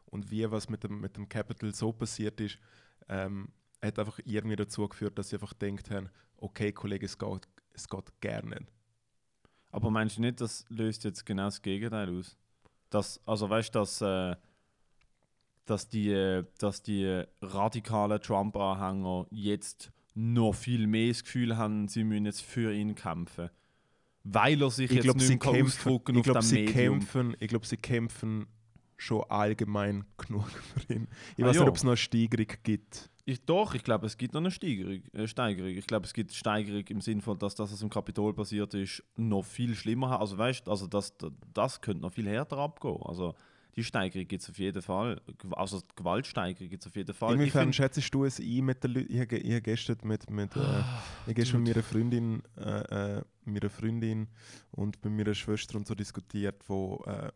[0.04, 2.60] und wie was mit dem, mit dem Capital so passiert ist,
[3.08, 3.48] ähm,
[3.82, 7.88] hat einfach irgendwie dazu geführt, dass sie einfach gedacht haben, okay, Kollege, es geht, es
[7.88, 8.66] geht gerne.
[9.70, 12.36] Aber meinst du nicht, das löst jetzt genau das Gegenteil aus?
[12.90, 14.34] Dass, also weißt du, dass, äh,
[15.66, 22.02] dass, die, äh, dass die radikalen Trump-Anhänger jetzt noch viel mehr das Gefühl haben, sie
[22.02, 23.50] müssen jetzt für ihn kämpfen.
[24.24, 26.98] Weil er sich Ich jetzt glaube, nicht mehr ausdrücken ich auf glaub, dem Medium.
[26.98, 28.46] kämpfen, ich glaub, sie kämpfen
[28.98, 31.08] schon allgemein genug für ihn.
[31.36, 33.08] Ich Ah, weiß nicht, ob es noch eine Steigerung gibt.
[33.24, 35.02] Ich, doch, ich glaube, es gibt noch eine Steigerung.
[35.12, 35.70] Äh, Steigerung.
[35.70, 39.02] Ich glaube, es gibt Steigerung im Sinne von, dass das, was im Kapitol passiert ist,
[39.16, 40.10] noch viel schlimmer.
[40.10, 41.14] ha- Also weißt, also das,
[41.54, 42.96] das könnte noch viel härter abgehen.
[43.04, 43.34] Also
[43.76, 45.20] die Steigerung gibt es auf jeden Fall.
[45.52, 47.34] Also die Gewaltsteigerung gibt es auf jeden Fall.
[47.34, 49.12] Ich Inwiefern find- schätzt du es ein mit den Leuten?
[49.12, 50.60] Ich habe ich hab gestern mit, mit, äh,
[51.26, 54.28] ich gestern mit meiner Freundin, äh, äh, meiner Freundin
[54.70, 57.30] und mit meiner Schwester und so diskutiert, wo, äh,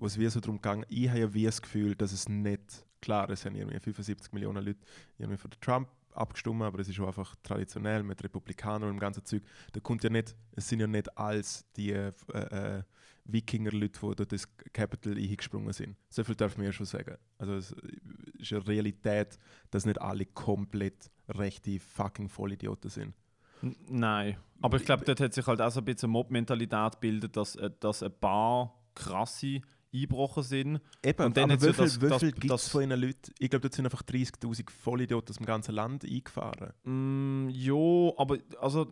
[0.00, 2.84] wo es wie so darum ging, ich habe ja wie das Gefühl, dass es nicht,
[3.00, 4.80] klar, es haben irgendwie 75 Millionen Leute
[5.18, 9.24] irgendwie für Trump abgestimmt, aber es ist auch einfach traditionell mit Republikanern und dem ganzen
[9.24, 9.42] Zeug.
[9.72, 12.82] Da kommt ja nicht, es sind ja nicht alles die äh, äh,
[13.24, 15.96] Wikinger-Leute, die dort ins Capital eingesprungen sind.
[16.08, 17.16] So viel darf man ja schon sagen.
[17.38, 17.74] Also es
[18.38, 19.38] ist eine Realität,
[19.70, 23.14] dass nicht alle komplett rechte fucking Vollidioten sind.
[23.88, 24.38] Nein.
[24.62, 27.70] Aber ich glaube, dort hat sich halt auch so ein bisschen Mob-Mentalität gebildet, dass, äh,
[27.78, 29.60] dass ein paar krasse
[29.92, 30.80] eingebrochen sind.
[31.04, 33.32] Eben, Und dann aber wie ja viel, das- viel gibt es von ihnen Leuten?
[33.38, 36.72] Ich glaube, dort sind einfach 30'000 Vollidioten aus dem ganzen Land eingefahren.
[36.84, 38.86] Mm, jo, aber also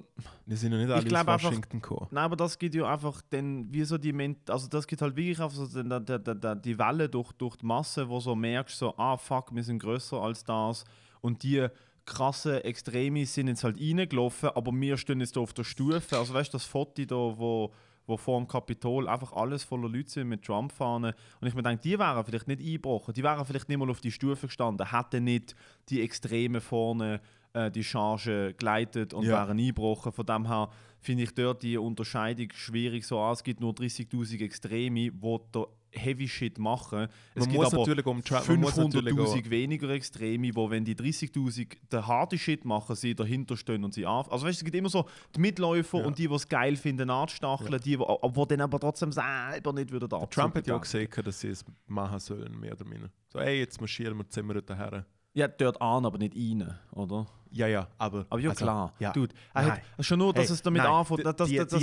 [0.46, 2.08] Die sind ja nicht alle aus glaub Washington gekommen.
[2.10, 5.14] Nein, aber das geht ja einfach dann, wie so die, Ment also das geht halt
[5.16, 8.78] wirklich auf so den, der, der, die Welle durch, durch die Masse, wo so merkst,
[8.78, 10.84] so, ah fuck, wir sind größer als das.
[11.20, 11.66] Und die
[12.06, 16.16] krassen Extreme sind jetzt halt reingelaufen, aber wir stehen jetzt auf der Stufe.
[16.18, 17.72] Also weißt du, das Foto da, wo,
[18.08, 21.12] wo vor dem Kapitol einfach alles voller Leute sind mit Trump-Fahnen.
[21.40, 24.00] Und ich mir denke, die wären vielleicht nicht eingebrochen, die wären vielleicht nicht mal auf
[24.00, 25.54] die Stufe gestanden, hätten nicht
[25.90, 27.20] die Extreme vorne
[27.52, 29.32] äh, die Charge geleitet und Ja.
[29.46, 30.12] wären eingebrochen.
[30.12, 33.06] Von dem her finde ich dort die Unterscheidung schwierig.
[33.06, 37.08] So, ah, es gibt nur 30.000 Extreme, die da Heavy Shit machen.
[37.34, 40.68] Es Man gibt muss aber natürlich um Trump- man muss natürlich 500.000 weniger Extreme, wo
[40.70, 44.30] wenn die 30.000 den harten Shit machen, sie dahinter stehen und sie auf.
[44.30, 46.06] Also weißt du, es gibt immer so die Mitläufer Ja.
[46.06, 49.92] und die, die es geil finden, anstacheln, die, die, die dann aber trotzdem selber nicht
[49.92, 52.84] wieder da Der Trump hat ja auch gesagt, dass sie es machen sollen, mehr oder
[52.84, 53.10] minder.
[53.32, 55.06] So, ey, jetzt marschieren wir zusammen dort her.
[55.34, 57.26] Ja, dort an, aber nicht rein, oder?
[57.50, 58.26] Ja, ja, aber.
[58.28, 58.92] Aber ja, also, klar.
[58.98, 59.12] Ja.
[59.12, 61.82] Dude, hat, schon nur, dass Hey, es damit nein, anfängt, dass, dass, die- das ich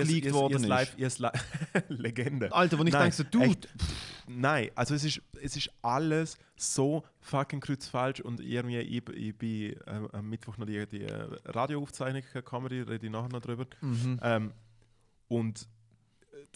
[0.00, 0.68] has- geleakt ich worden ich ist.
[0.68, 1.28] live- ich has li-
[1.88, 2.52] Legende.
[2.52, 3.68] Alter, wo ich denke, so, Dude, echt.
[4.26, 9.72] Nein, also es ist, es ist alles so fucking kreuzfalsch und irgendwie, ich, ich bin
[9.86, 13.66] äh, am Mittwoch noch die, die äh, Radioaufzeichnung äh, Comedy, rede ich nachher noch drüber.
[13.80, 14.20] Mhm.
[14.22, 14.52] Ähm,
[15.28, 15.66] und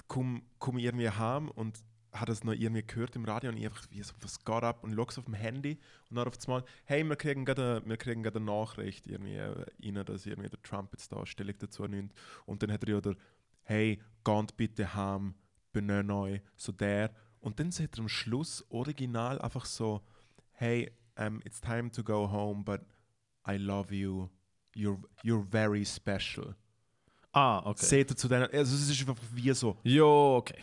[0.08, 1.78] komme komm irgendwie heim und
[2.12, 4.82] habe das noch irgendwie gehört im Radio und ich einfach, wie so, was geht ab?
[4.84, 5.78] Und schaue auf dem Handy
[6.10, 9.36] und dann auf einmal, hey, wir kriegen gerade eine- wir kriegen gerade eine Nachricht irgendwie
[9.36, 12.12] äh, rein, dass irgendwie der Trump jetzt da Stellung dazu nimmt.
[12.44, 13.16] Und dann hat er ja der,
[13.62, 15.34] hey, geht bitte heim,
[15.72, 17.10] benenn euch, so der.
[17.40, 20.02] Und dann sagt er am Schluss original einfach so,
[20.52, 22.82] hey, um, it's time to go home, but
[23.48, 24.28] I love you.
[24.74, 26.54] You're, you're very special.
[27.32, 27.84] Ah, okay.
[27.84, 30.62] Seht ihr zu denen, also es ist einfach wie so, Ja, okay.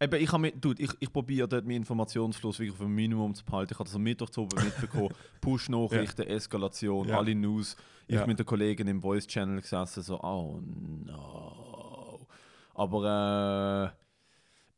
[0.00, 3.34] Eben, ich, habe mir- dude, ich, ich probiere dort meinen Informationsfluss wirklich auf ein Minimum
[3.34, 3.72] zu behalten.
[3.72, 5.08] Ich habe das am Mittwoch zu oben mitbekommen.
[5.40, 7.18] Push-Nachrichten, Eskalation, Ja.
[7.18, 7.76] alle News.
[8.06, 8.26] Ich Ja.
[8.26, 10.60] mit der Kollegin im Voice-Channel gesessen, so, oh
[11.04, 12.26] no.
[12.74, 13.92] Aber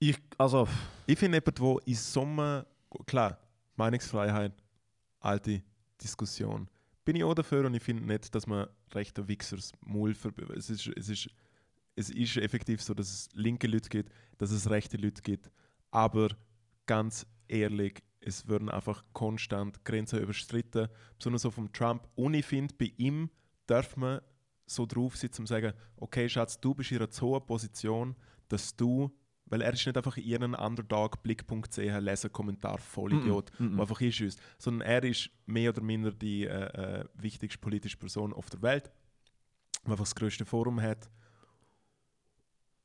[0.00, 0.66] äh, ich, also,
[1.06, 2.64] Ich finde jemand, wo im Sommer,
[3.06, 3.38] klar,
[3.76, 4.52] Meinungsfreiheit,
[5.20, 5.62] alte
[6.02, 6.66] Diskussion.
[7.04, 10.70] Bin ich auch dafür und ich finde nicht, dass man rechte Wichsers Maul verb- es
[10.70, 11.28] ist, es ist
[12.00, 15.50] Es ist effektiv so, dass es linke Leute gibt, dass es rechte Leute gibt.
[15.90, 16.28] Aber
[16.86, 22.08] ganz ehrlich, es werden einfach konstant Grenzen überschritten, besonders so vom Trump.
[22.14, 23.30] Und ich finde, bei ihm
[23.66, 24.20] darf man
[24.66, 28.16] so drauf sitzen und sagen, okay Schatz, du bist in einer so hohen Position,
[28.48, 29.10] dass du,
[29.46, 33.72] weil er ist nicht einfach ihren Underdog-Blick.ch Leserkommentar Vollidiot, Mm, mm, mm.
[33.72, 37.96] der einfach ist, uns, sondern er ist mehr oder minder die äh, äh, wichtigste politische
[37.96, 38.90] Person auf der Welt,
[39.84, 41.10] der einfach das größte Forum hat.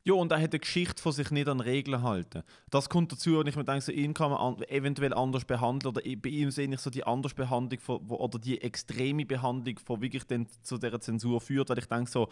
[0.08, 2.44] Ja, und er hat eine Geschichte von sich nicht an Regeln halten.
[2.70, 5.96] Das kommt dazu, und ich mir denke, so, ihn kann man an, eventuell anders behandeln.
[5.96, 10.24] Oder bei ihm sehe ich so die Andersbehandlung von, oder die extreme Behandlung, die wirklich
[10.26, 11.70] dann zu dieser Zensur führt.
[11.70, 12.30] Weil ich denke so,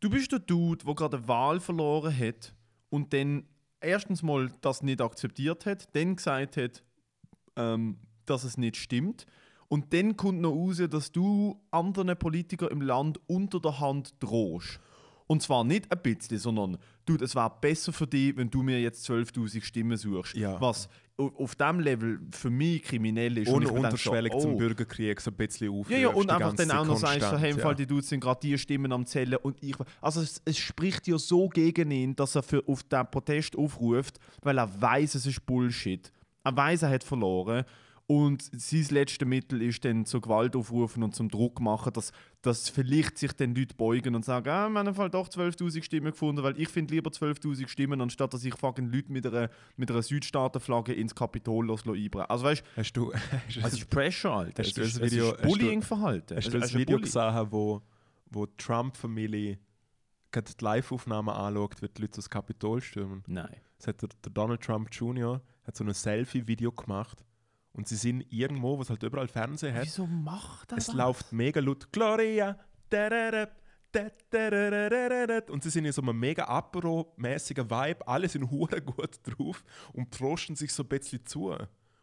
[0.00, 2.54] du bist der Dude, der gerade eine Wahl verloren hat
[2.88, 3.44] und dann
[3.82, 6.82] erstens mal das nicht akzeptiert hat, dann gesagt hat,
[7.56, 9.26] ähm, dass es nicht stimmt.
[9.68, 14.80] Und dann kommt noch raus, dass du anderen Politikern im Land unter der Hand drohst.
[15.26, 18.80] Und zwar nicht ein bisschen, sondern du, es wäre besser für dich, wenn du mir
[18.80, 20.34] jetzt 12'000 Stimmen suchst.
[20.36, 20.60] Ja.
[20.60, 23.48] Was au- auf dem Level für mich kriminell ist.
[23.48, 24.40] Und Ohne denke so, unterschwellig oh.
[24.40, 25.90] zum Bürgerkrieg so ein bisschen aufrührst.
[25.90, 27.58] Ja, ja, und einfach dann auch noch sagst, so, hey, im.
[27.58, 29.74] Fall die Dudes sind gerade die Stimmen am Zählen und ich.
[30.00, 34.18] Also es, es spricht ja so gegen ihn, dass er für, auf den Protest aufruft,
[34.42, 36.12] weil er weiß, es ist Bullshit.
[36.44, 37.64] Er weiß, er hat verloren.
[38.08, 42.68] Und sein letztes Mittel ist dann zur Gewalt aufrufen und zum Druck machen, dass, dass
[42.68, 46.40] vielleicht sich dann Leute beugen und sagen, ah, wir haben Fall doch 12'000 Stimmen gefunden,
[46.44, 50.02] weil ich finde lieber 12'000 Stimmen, anstatt dass ich fucking Leute mit einer, mit einer
[50.02, 52.30] Südstaatenflagge ins Kapitol los einbrechen.
[52.30, 53.12] Also weißt Hast du,
[53.46, 54.62] hast du, es ist Pressure, Alter.
[54.62, 56.36] Hast Es du ist, das es Video- ist hast du- Bullying-Verhalten.
[56.36, 57.82] Hast Es du ist das Video gesehen, wo,
[58.30, 59.58] wo die Trump-Familie
[60.30, 63.24] gerade die Live-Aufnahmen anschaut, wie die Leute das Kapitol stürmen?
[63.26, 63.56] Nein.
[63.78, 65.40] Das hat der, der Donald Trump Jr.
[65.64, 67.24] hat so ein Selfie-Video gemacht
[67.76, 69.84] und sie sind irgendwo, wo es halt überall Fernsehen hat.
[69.84, 70.94] Wieso macht er Es das?
[70.94, 72.58] läuft mega laut Gloria.
[72.88, 75.50] dadadadadadadad.
[75.50, 78.06] Und sie sind in so einem mega Apero-mäßigen Vibe.
[78.08, 79.62] Alle sind hure gut drauf
[79.92, 81.54] und prosten sich so ein bisschen zu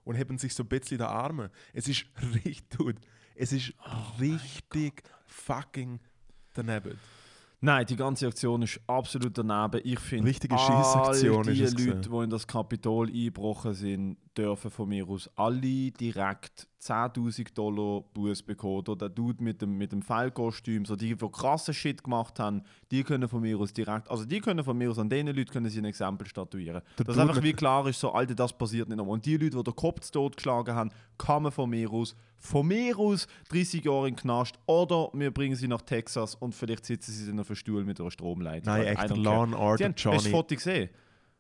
[0.04, 1.50] und heben sich so ein bisschen die Arme.
[1.74, 2.06] Es ist
[2.46, 2.98] richtig,
[3.36, 6.00] es ist Oh richtig fucking
[6.54, 7.00] daneben.
[7.66, 9.80] Nein, die ganze Aktion ist absolut daneben.
[9.86, 14.70] Ich finde, Richtige all Scheissaktion die ist Leute, die in das Kapitol eingebrochen sind, dürfen
[14.70, 18.80] von mir aus alle direkt 10'000 Dollar Buß bekommen.
[18.80, 22.64] Oder der Dude mit dem, mit dem Pfeilkostüm, so die, die krassen Shit gemacht haben,
[22.92, 25.46] die können von mir aus direkt, also die können von mir aus an diesen Leuten
[25.46, 26.82] können sie ein Exempel statuieren.
[26.98, 29.14] Der Dass Dude einfach wie klar ist, so, Alter, das passiert nicht nochmal.
[29.14, 32.14] Und die Leute, die den Kopf zu Tod geschlagen haben, kann man von mir aus,
[32.38, 36.54] von mir aus 30 Jahre in den Knast oder wir bringen sie nach Texas und
[36.54, 38.74] vielleicht sitzen sie dann auf einem Stuhl mit einer Stromleitung.
[38.74, 39.20] Nein, echt der care.
[39.20, 40.28] Law and Order Sie haben, hast du das.
[40.28, 40.90] Foto gesehen?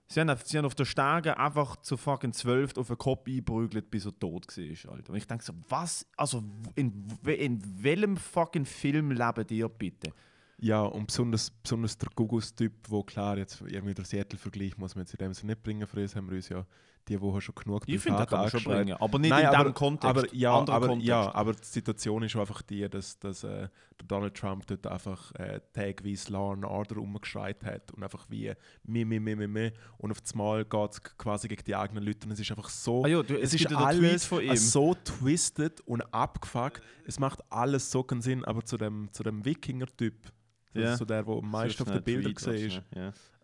[0.07, 3.27] Sie haben, auf- sie haben auf der Stege einfach zu fucking 12 auf den Kopf
[3.27, 4.93] eingeprügelt, bis er tot war.
[4.93, 5.09] Alter.
[5.11, 6.43] Und ich denke so, was, also
[6.75, 10.11] in, in welchem fucking Film leben ihr bitte?
[10.59, 15.13] Ja, und besonders, besonders der Gugus-Typ, wo klar, jetzt irgendwie der Seattle-Vergleich muss man jetzt
[15.13, 16.65] in dem Sinne nicht bringen, für uns haben wir uns ja
[17.07, 19.47] die Woche schon genug Ich finde, das kann man schon bringen, aber nicht Nein, in
[19.47, 20.09] aber, diesem Kontext.
[20.17, 21.07] Aber, ja, aber, Kontext.
[21.07, 23.67] ja, aber die Situation ist einfach die, dass, dass äh,
[24.07, 29.05] Donald Trump dort einfach äh, tagweise Law and Order umgeschreit hat und einfach wie mir,
[29.05, 32.25] mir, mir, mir, mir und auf das Mal geht es quasi gegen die eigenen Leute
[32.25, 35.81] und es ist einfach so, Ah ja, du- es, es ist alles äh, so twisted
[35.81, 40.31] und abgefuckt, es macht alles so keinen Sinn, aber zu dem, zu dem Wikinger-Typ,
[40.73, 40.93] das Ja.
[40.93, 42.81] ist so der, der am meisten auf den Bildern gesehen ist,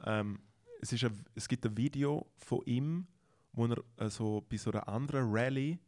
[0.06, 0.40] ähm,
[0.82, 3.06] es, ist ein, es gibt ein Video von ihm,
[3.54, 5.80] wo er äh, so bei so einer anderen Rallye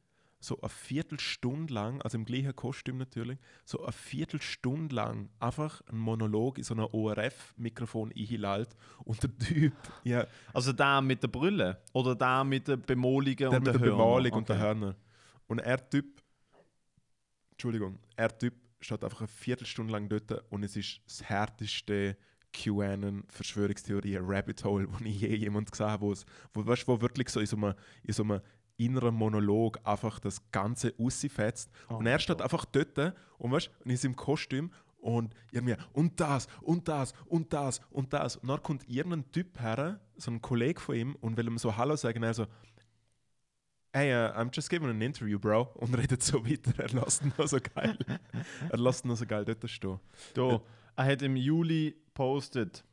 [0.43, 6.00] so eine Viertelstunde lang, also im gleichen Kostüm natürlich, so eine Viertelstunde lang einfach einen
[6.00, 11.84] Monolog in so einem ORF-Mikrofon einhält und der Typ, ja, Also der mit der Brille
[11.93, 13.80] oder der mit der Bemalungen der und mit der der?
[13.80, 14.63] Bemalung und der Okay.
[14.63, 14.95] Hörner.
[15.47, 16.24] Und er Typ,
[17.52, 22.17] Entschuldigung, er Typ steht einfach eine Viertelstunde lang dort und es ist das härteste
[22.54, 26.14] QAnon Verschwörungstheorie Rabbit Hole, wo ich je jemand gesehen habe,
[26.54, 28.42] wo weißt, wo wirklich so in so einem, in so einem
[28.78, 31.72] inneren Monolog einfach das Ganze aussifetzt.
[31.90, 32.44] Oh und er steht Gott.
[32.44, 37.54] einfach dort und, weißt, und ist im Kostüm und irgendwie und das und das und
[37.54, 38.38] das und das.
[38.38, 41.76] Und dann kommt irgendein Typ her, so ein Kollege von ihm, und will ihm so
[41.76, 42.24] Hallo sagen.
[42.24, 42.48] Er so,
[43.94, 45.64] Hey, uh, I'm just giving an interview, bro.
[45.74, 46.72] Und redet so weiter.
[46.82, 47.98] Er lässt ihn noch so geil.
[48.70, 50.00] er lässt ihn noch so geil dort stehen.
[50.34, 50.62] Da,
[50.96, 52.84] er hat im Juli postet.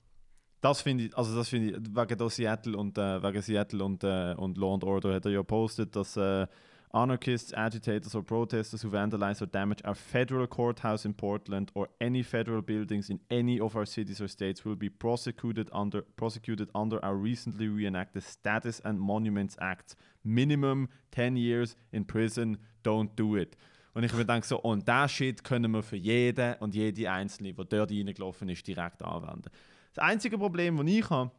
[0.60, 4.34] Das finde ich, also das finde ich, wegen Seattle und äh, wegen Seattle und, äh,
[4.36, 6.46] und Law and Order hat er ja postet, dass äh,
[6.92, 12.22] Anarchists, agitators or protesters who vandalize or damage our federal courthouse in Portland or any
[12.22, 17.04] federal buildings in any of our cities or states will be prosecuted under prosecuted under
[17.04, 19.96] our recently reenacted Status and Monuments Act.
[20.24, 23.54] Minimum 10 years in prison, don't do it.
[23.94, 27.64] Und ich denke so, und das Shit können wir für jeden und jede Einzelne, die
[27.68, 29.50] dort reingelaufen ist, direkt anwenden.
[29.94, 31.30] Das einzige Problem, das ich habe,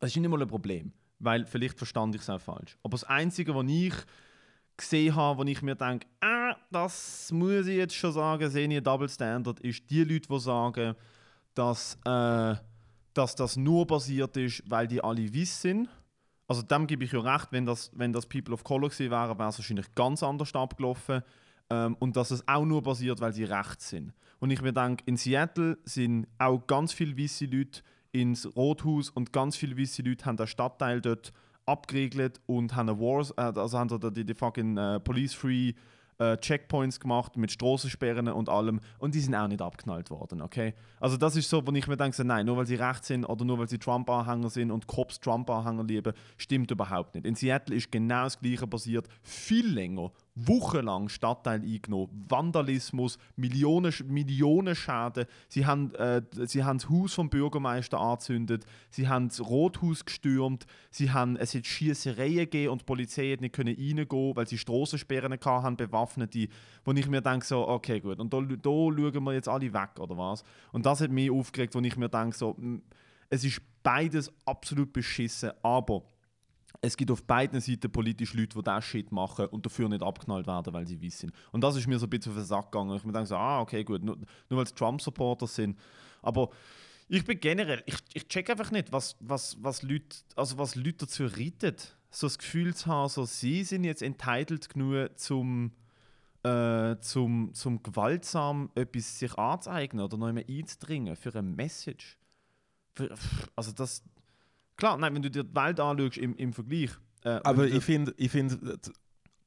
[0.00, 2.76] das ist nicht mal ein Problem, weil vielleicht verstand ich es auch falsch.
[2.82, 3.94] Aber das einzige, was ich
[4.76, 8.70] gesehen habe, wo ich mir denke, ah, das muss ich jetzt schon sagen, sehe ich
[8.70, 10.94] einen Double Standard, ist die Leute, die sagen,
[11.54, 12.54] dass, äh,
[13.12, 15.88] dass das nur passiert ist, weil die alle weiß sind.
[16.46, 19.38] Also dem gebe ich ja recht, wenn das, wenn das People of Color gewesen wären,
[19.38, 21.22] wäre es wahrscheinlich ganz anders abgelaufen.
[21.70, 24.12] Ähm, und dass es auch nur passiert, weil sie rechts sind.
[24.40, 29.32] Und ich mir denke, in Seattle sind auch ganz viele weiße Leute ins Rothaus und
[29.32, 31.32] ganz viele weiße Leute haben den Stadtteil dort
[31.66, 35.74] abgeriegelt und haben Wars, äh, also haben da die, die fucking äh, Police-Free
[36.18, 40.74] äh, Checkpoints gemacht mit Straßensperren und allem und die sind auch nicht abknallt worden, okay?
[40.98, 43.44] Also das ist so, wo ich mir denke, nein, nur weil sie rechts sind oder
[43.44, 47.26] nur weil sie Trump-Anhänger sind und Cops Trump-Anhänger lieben, stimmt überhaupt nicht.
[47.26, 50.10] In Seattle ist genau das Gleiche passiert, viel länger,
[50.46, 55.26] wochenlang Stadtteil eingenommen, Vandalismus, Millionen, Millionen Schäden.
[55.48, 60.66] Sie haben, äh, sie haben das Haus vom Bürgermeister angezündet, sie haben das Rothaus gestürmt,
[60.90, 64.58] sie haben, es hat Schießereien gegeben und die Polizei hat nicht können reingehen, weil sie
[64.58, 66.48] Strassensperren hatten, bewaffnete,
[66.84, 69.98] wo ich mir denke so, okay gut, und da, da schauen wir jetzt alle weg,
[69.98, 70.42] oder was?
[70.72, 72.82] Und das hat mich aufgeregt, wo ich mir denke so, mm,
[73.30, 76.02] es ist beides absolut beschissen, aber
[76.80, 80.46] es gibt auf beiden Seiten politisch Leute, die diesen Shit machen und dafür nicht abknallt
[80.46, 81.32] werden, weil sie wissen.
[81.50, 82.96] Und das ist mir so ein bisschen auf den Sack gegangen.
[82.96, 85.78] Ich mir denke so, ah, okay, gut, nur, nur weil es Trump-Supporter sind.
[86.22, 86.50] Aber
[87.08, 91.06] ich bin generell, ich, ich check einfach nicht, was, was, was, Leute, also was Leute
[91.06, 91.74] dazu reiten.
[92.10, 95.72] So das Gefühl zu haben, so, sie sind jetzt entitled genug, zum,
[96.42, 102.18] äh, zum, zum gewaltsam etwas sich anzueignen oder noch einmal einzudringen für eine Message.
[102.94, 103.14] Für,
[103.56, 104.04] also das,
[104.78, 106.90] Klar, nein, wenn du dir die Welt anschaust im, im Vergleich.
[107.24, 108.58] Äh, Aber ich finde, ich find,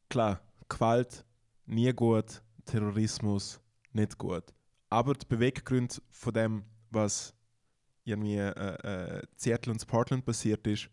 [0.09, 1.25] klar, Gewalt
[1.65, 3.59] nie gut, Terrorismus
[3.93, 4.43] nicht gut.
[4.89, 7.34] Aber die Beweggründe von dem, was
[8.03, 10.89] irgendwie äh, äh, Seattle und Portland passiert ist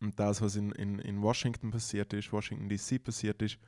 [0.00, 3.58] und das, was in, in, in Washington passiert ist, Washington DC passiert ist,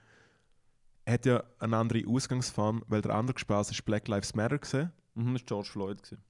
[1.06, 4.92] hat ja eine andere Ausgangsform, weil der andere Spaß ist Black Lives Matter gesehen.
[5.14, 6.02] Mhm, das war George Floyd.
[6.02, 6.22] Gewesen.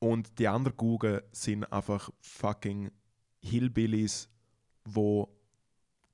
[0.00, 2.90] Und die anderen Google sind einfach fucking
[3.42, 4.28] Hillbillies,
[4.84, 5.24] die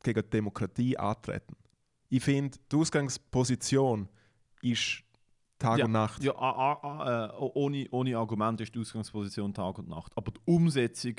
[0.03, 1.57] gegen die Demokratie antreten.
[2.09, 4.09] Ich finde, die Ausgangsposition
[4.63, 5.03] ist
[5.59, 6.23] Tag ja, und Nacht.
[6.23, 10.13] Ja, a, a, äh, ohne, ohne Argument ist die Ausgangsposition Tag und Nacht.
[10.17, 11.15] Aber die Umsetzung,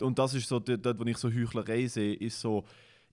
[0.00, 2.64] und das ist so dort, wo ich so Heuchlerei sehe, ist so,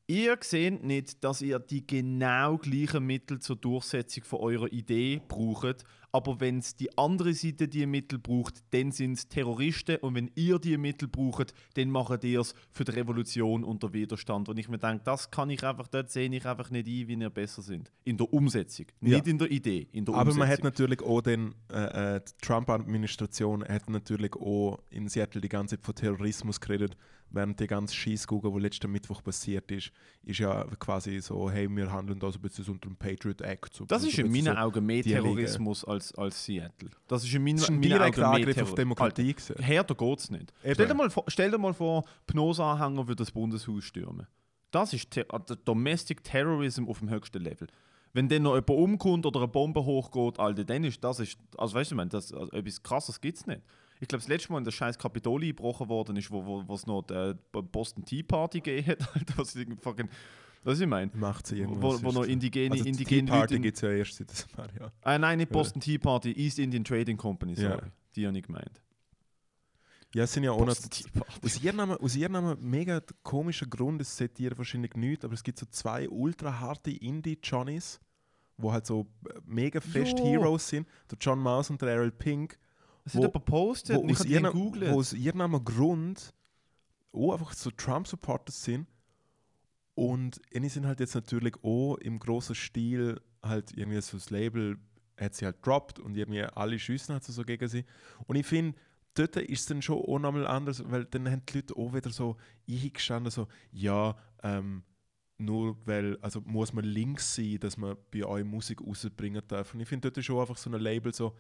[0.07, 5.85] ihr seht nicht, dass ihr die genau gleichen Mittel zur Durchsetzung von eurer Idee braucht,
[6.15, 10.29] aber wenn es die andere Seite die Mittel braucht, dann sind es Terroristen und wenn
[10.35, 14.47] ihr die Mittel braucht, dann macht ihr es für die Revolution und den Widerstand.
[14.47, 17.15] Und ich mir denke, das kann ich einfach, dort sehe ich einfach nicht ein, wie
[17.15, 17.91] ihr besser sind.
[18.03, 19.15] In der Umsetzung, ja.
[19.15, 20.39] nicht in der Idee, in der Aber Umsetzung.
[20.39, 25.49] man hat natürlich auch den, äh, äh die Trump-Administration hat natürlich auch in Seattle die
[25.49, 26.95] ganze Zeit von Terrorismus geredet
[27.33, 29.91] während die ganze Schießkugel, die letzten Mittwoch passiert ist,
[30.23, 33.73] ist ja quasi so, hey, wir handeln da so ein bisschen unter dem Patriot Act.
[33.73, 36.89] So, das ist in meinen so Augen mehr Terrorismus als, als Seattle.
[37.07, 39.35] Das ist in meinen, das ist ein meinen Augen mehr Angriff auf Demokratie.
[39.35, 40.53] Alter, härter geht es nicht.
[40.71, 44.27] Stell dir, mal vor, stell dir mal vor, Pnos-Anhänger würde das Bundeshaus stürmen.
[44.71, 47.67] Das ist Ter also Domestic Terrorism auf dem höchsten Level.
[48.13, 51.75] Wenn dann noch jemand umkommt oder eine Bombe hochgeht, Alter, dann ist das, ist, also
[51.75, 53.61] weißt du, ich das, also etwas Krasses gibt es nicht.
[54.03, 56.91] Ich glaube, das letzte Mal, in der scheiß Kapitol eingebrochen worden ist, wo es wo,
[56.91, 58.99] noch die Boston Tea Party gegeben hat,
[59.37, 60.09] was ich fucking.
[60.65, 61.09] Was ich meine?
[61.13, 62.03] Macht sie irgendwas.
[62.03, 64.75] Wo, wo noch indigene, also indigene Tea Party gibt es ja erst seit ein paar
[64.77, 64.91] Jahren.
[65.03, 67.69] Ah, nein, nicht Boston Tea Party, East Indian Trading Company, sorry.
[67.69, 67.91] Ja.
[68.15, 68.81] Die habe ich gemeint.
[70.13, 70.75] Ja, es sind ja auch noch,
[71.41, 75.57] aus irgendeinem, aus irgendeinem mega komischen Grund, es seht ihr wahrscheinlich nicht, aber es gibt
[75.57, 78.01] so zwei ultra harte Indie-Johnnies,
[78.57, 80.25] wo halt so äh, mega fest jo.
[80.25, 82.59] Heroes sind, der John Mouse und der Errol Pink,
[83.05, 86.33] wo, hat jemand gepostet wo, aus ihrem, wo aus irgendeinem Grund
[87.11, 88.87] auch einfach so Trump-Supporters sind.
[89.95, 94.77] Und die sind halt jetzt natürlich auch im großen Stil halt irgendwie so das Label
[95.19, 97.85] hat sie halt droppt und irgendwie alle schiessen halt so gegen sie.
[98.25, 98.77] Und ich finde,
[99.13, 102.09] dort ist es dann schon auch nochmal anders, weil dann haben die Leute auch wieder
[102.09, 102.37] so
[102.67, 104.83] eingestanden, so, ja, ähm,
[105.37, 109.73] nur weil, also muss man links sein, dass man bei euch Musik rausbringen darf.
[109.73, 111.35] Und ich finde, dort ist schon einfach so ein Label so,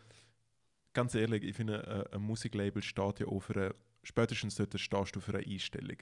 [0.93, 4.79] ganz ehrlich, ich finde, ein, äh, ein Musiklabel steht ja auch für eine, spätestens dort
[4.79, 5.97] stehst du für eine Einstellung.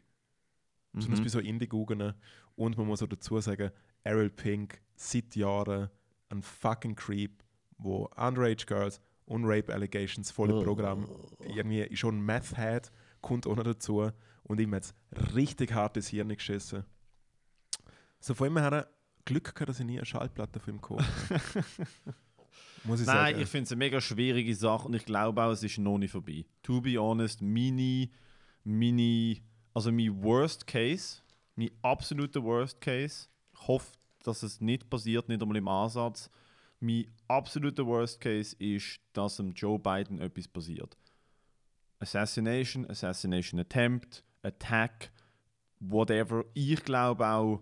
[0.94, 1.00] Mhm.
[1.00, 2.14] Besonders bei so Indie-Gugen.
[2.56, 3.72] Und man muss auch dazu sagen,
[4.04, 5.90] Errol Pink seit Jahren
[6.30, 7.44] ein fucking Creep,
[7.78, 10.64] wo Underage Girls und Rape Allegations volle oh.
[10.64, 14.12] Programm irgendwie schon Meth hat, kommt auch noch dazu.
[14.44, 14.94] Und ihm hat
[15.34, 16.84] richtig hartes Hirn geschissen.
[18.20, 18.88] So von ihm her
[19.26, 21.06] Glück gehabt, dass ich nie eine Schallplatte von ihm gekauft
[22.84, 23.42] Muss ich Nein, sagen.
[23.42, 26.12] ich finde es eine mega schwierige Sache und ich glaube auch, es ist noch nicht
[26.12, 26.46] vorbei.
[26.64, 28.10] To be honest, meine,
[28.64, 29.38] meine,
[29.74, 31.22] also mein Worst Case,
[31.56, 33.92] mein absoluter Worst Case, ich hoffe,
[34.24, 36.30] dass es nicht passiert, nicht einmal im Ansatz.
[36.80, 40.98] Mein absoluter Worst Case ist, dass dem Joe Biden etwas passiert.
[42.00, 45.12] Assassination, Assassination Attempt, Attack,
[45.80, 46.44] whatever.
[46.56, 47.62] Ich glaube auch,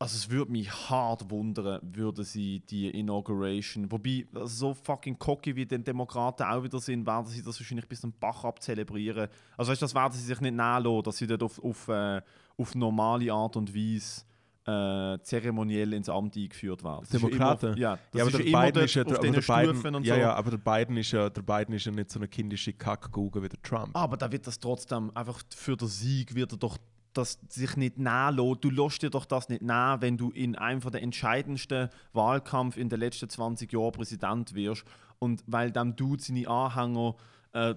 [0.00, 5.54] also es würde mich hart wundern, würde sie die Inauguration, wobei also so fucking cocky
[5.54, 9.28] wie den Demokraten auch wieder sind, werden sie das wahrscheinlich bis zum Bach abzelebrieren.
[9.58, 12.22] Also weißt, das werden sie sich nicht nachlassen, dass sie dort auf, auf, äh,
[12.56, 14.22] auf normale Art und Weise
[14.66, 17.06] äh, zeremoniell ins Amt eingeführt werden.
[17.12, 17.66] Demokraten?
[17.66, 20.06] Immer, ja, das ja, aber ist der ja Biden ist ja, auf den Stufen und
[20.06, 20.20] ja, so.
[20.20, 23.42] Ja, aber der Biden ist ja, der Biden ist ja nicht so eine kindische Kackgugel
[23.42, 23.90] wie der Trump.
[23.94, 26.78] Aber da wird das trotzdem einfach für den Sieg wird er doch
[27.12, 28.64] das sich nicht nehmen lässt.
[28.64, 32.88] Du lässt dir doch das nicht nehmen, wenn du in einem der entscheidendsten Wahlkampf in
[32.88, 34.84] den letzten 20 Jahren Präsident wirst
[35.18, 37.16] und weil dann du seine Anhänger
[37.52, 37.74] äh,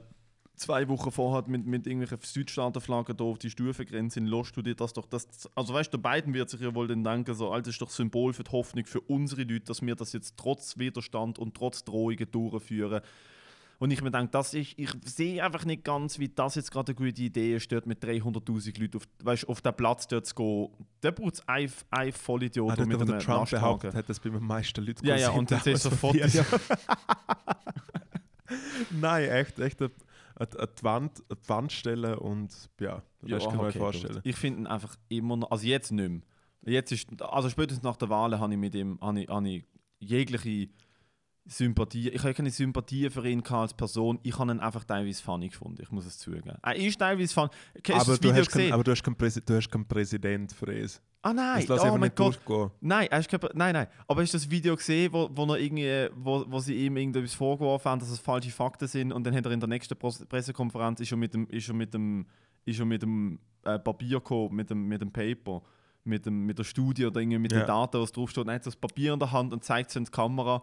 [0.55, 4.93] zwei Wochen vorher mit, mit irgendwelchen Südstaatenflaggen auf die Stufengrenze sind, lässt du dir das
[4.93, 5.05] doch.
[5.07, 7.89] Das, also weißt du, Biden wird sich ja wohl dann denken, so, Alter, ist doch
[7.89, 11.83] Symbol für die Hoffnung für unsere Leute, dass wir das jetzt trotz Widerstand und trotz
[11.83, 13.01] Drohungen durchführen.
[13.83, 16.93] Und ich mir denke, das ist, ich sehe einfach nicht ganz, wie das jetzt gerade
[16.93, 20.35] eine gute Idee ist, dort mit 300'000 Leuten auf, weißt, auf den Platz dort zu
[20.35, 20.87] gehen.
[21.01, 24.41] Da braucht es einen, einen Vollidiot Ah, mit einem Trump behauptet hat, dass bei den
[24.41, 26.15] meisten Leuten Ja, ja, und jetzt ist sofort-.
[28.91, 29.89] Nein, echt, echt die
[30.83, 34.13] Wand, die Wand stellen und ja, das Ja, kann man okay, vorstellen.
[34.13, 34.25] gut.
[34.25, 36.21] Ich finde ihn einfach immer noch, also jetzt nicht mehr.
[36.61, 39.65] Jetzt ist, also spätestens nach der Wahl habe ich mit ihm habe ich, habe ich
[39.99, 40.69] jegliche
[41.45, 45.49] Sympathie, ich habe keine Sympathie für ihn als Person, ich habe ihn einfach teilweise funny
[45.49, 46.53] gefunden, ich muss es zugeben.
[46.61, 47.49] Er ist teilweise funny.
[47.89, 51.01] Hast Aber du, hast kein, aber du hast keinen Präsi hast keinen Präsident für es.
[51.21, 52.39] ah nein, Das oh mein Gott.
[52.45, 52.71] durchgehen.
[52.79, 53.87] Nein, ist kein, nein, nein.
[54.07, 57.33] Aber hast du das Video gesehen, wo, wo, er irgendwie, wo, wo sie ihm irgendetwas
[57.33, 61.01] vorgeworfen haben, dass es falsche Fakten sind und dann hat er in der nächsten Pressekonferenz
[61.01, 62.25] ist er mit dem, ist er mit dem,
[62.63, 65.61] ist er mit dem äh, Papier gekommen, mit dem, mit dem Paper,
[66.05, 67.59] mit, dem, mit der Studie oder irgendwie mit Ja.
[67.59, 68.47] den Daten, was draufsteht.
[68.47, 70.61] Er hat das Papier in der Hand und zeigt es in die Kamera.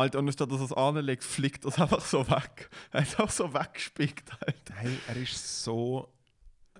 [0.00, 2.70] Alter, und anstatt dass er es anlegt, fliegt er es einfach so weg.
[2.92, 4.74] Er hat auch so weggespickt, Alter.
[4.74, 6.08] Hey, er ist so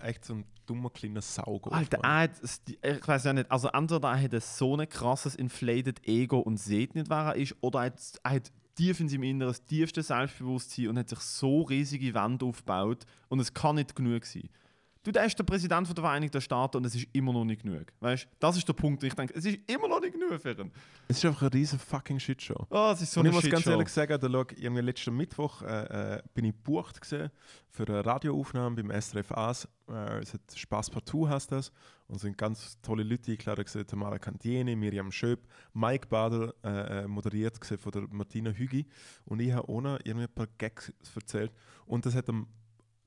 [0.02, 1.72] echt so ein dummer kleiner Sauger.
[1.72, 5.34] Alter, er hat, das- ich weiß ja nicht, also entweder er hat so ein krasses
[5.34, 9.08] inflated Ego und sieht nicht, wer er ist, oder er hat, er hat tief in
[9.08, 13.74] seinem Inneren das tiefste Selbstbewusstsein und hat sich so riesige Wände aufgebaut und es kann
[13.76, 14.48] nicht genug sein.
[15.02, 17.86] Du, der ist der Präsident der Vereinigten Staaten und es ist immer noch nicht genug.
[18.00, 19.02] Weißt das ist der Punkt.
[19.02, 20.70] Ich denke, es ist immer noch nicht genug für ihn.
[21.08, 22.66] Es ist einfach eine riesen fucking Shitshow.
[22.68, 25.16] Oh, es ist so und eine ich muss ganz ehrlich sagen, da schau, irgendwie letzten
[25.16, 27.30] Mittwoch äh, äh, bin ich gebucht gewesen
[27.70, 29.68] für eine Radioaufnahme beim SRF AS.
[29.88, 31.72] Äh, es hat Spaß partout heißt das.
[32.06, 33.86] Und es sind ganz tolle Leute eingeladen gewesen.
[33.86, 38.86] Tamara Cantieni, Miriam Schöp, Mike Bader äh, äh, moderiert gewesen von der Martina Hügi.
[39.24, 41.52] Und ich habe ohne irgendwie ein paar Gags erzählt.
[41.86, 42.46] Und das hat am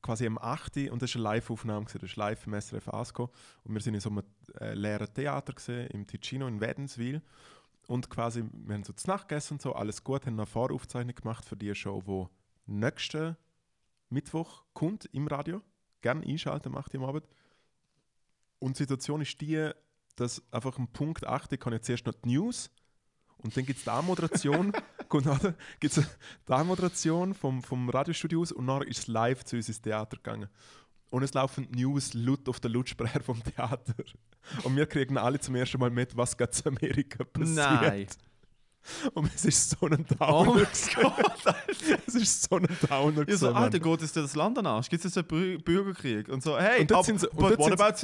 [0.04, 0.90] quasi am 8.
[0.92, 3.32] und das war eine Live-Aufnahme, das ist live im SRF AS gekommen.
[3.64, 4.24] Und wir sind in so einem
[4.60, 7.22] äh, leeren Theater gewesen, im Ticino in Wädenswil.
[7.88, 11.16] Und quasi, wir haben so zu Nacht gegessen und so, alles gut, haben eine Voraufzeichnung
[11.16, 13.36] gemacht für die Show, die nächsten
[14.10, 15.62] Mittwoch kommt im Radio.
[16.02, 17.26] Gerne einschalten, macht am Abend.
[18.60, 19.72] Und die Situation ist die,
[20.16, 22.70] dass einfach am Punkt 8 kann jetzt zuerst noch die News
[23.38, 23.90] und dann gibt es die
[25.22, 26.06] Moderation, gibt es
[26.48, 30.18] die Moderation vom, vom Radiostudio aus und nachher ist es live zu uns ins Theater
[30.18, 30.50] gegangen.
[31.10, 33.94] Und es laufen News laut auf den Lautsprecher vom Theater.
[34.64, 37.56] Und wir kriegen alle zum ersten Mal mit, was gerade in Amerika passiert.
[37.56, 38.08] Nein.
[39.14, 40.66] Und es ist so ein Oh Downer.
[40.96, 41.56] Gott, Alter.
[42.08, 43.30] es ist so ein Downer.
[43.30, 43.54] Ja, so.
[43.54, 44.90] Alter, es dir das Land an Arsch?
[44.90, 46.28] Gibt es jetzt einen Bü- Bürgerkrieg?
[46.30, 47.96] Und so, hey, Und ab- sind sie- und but what about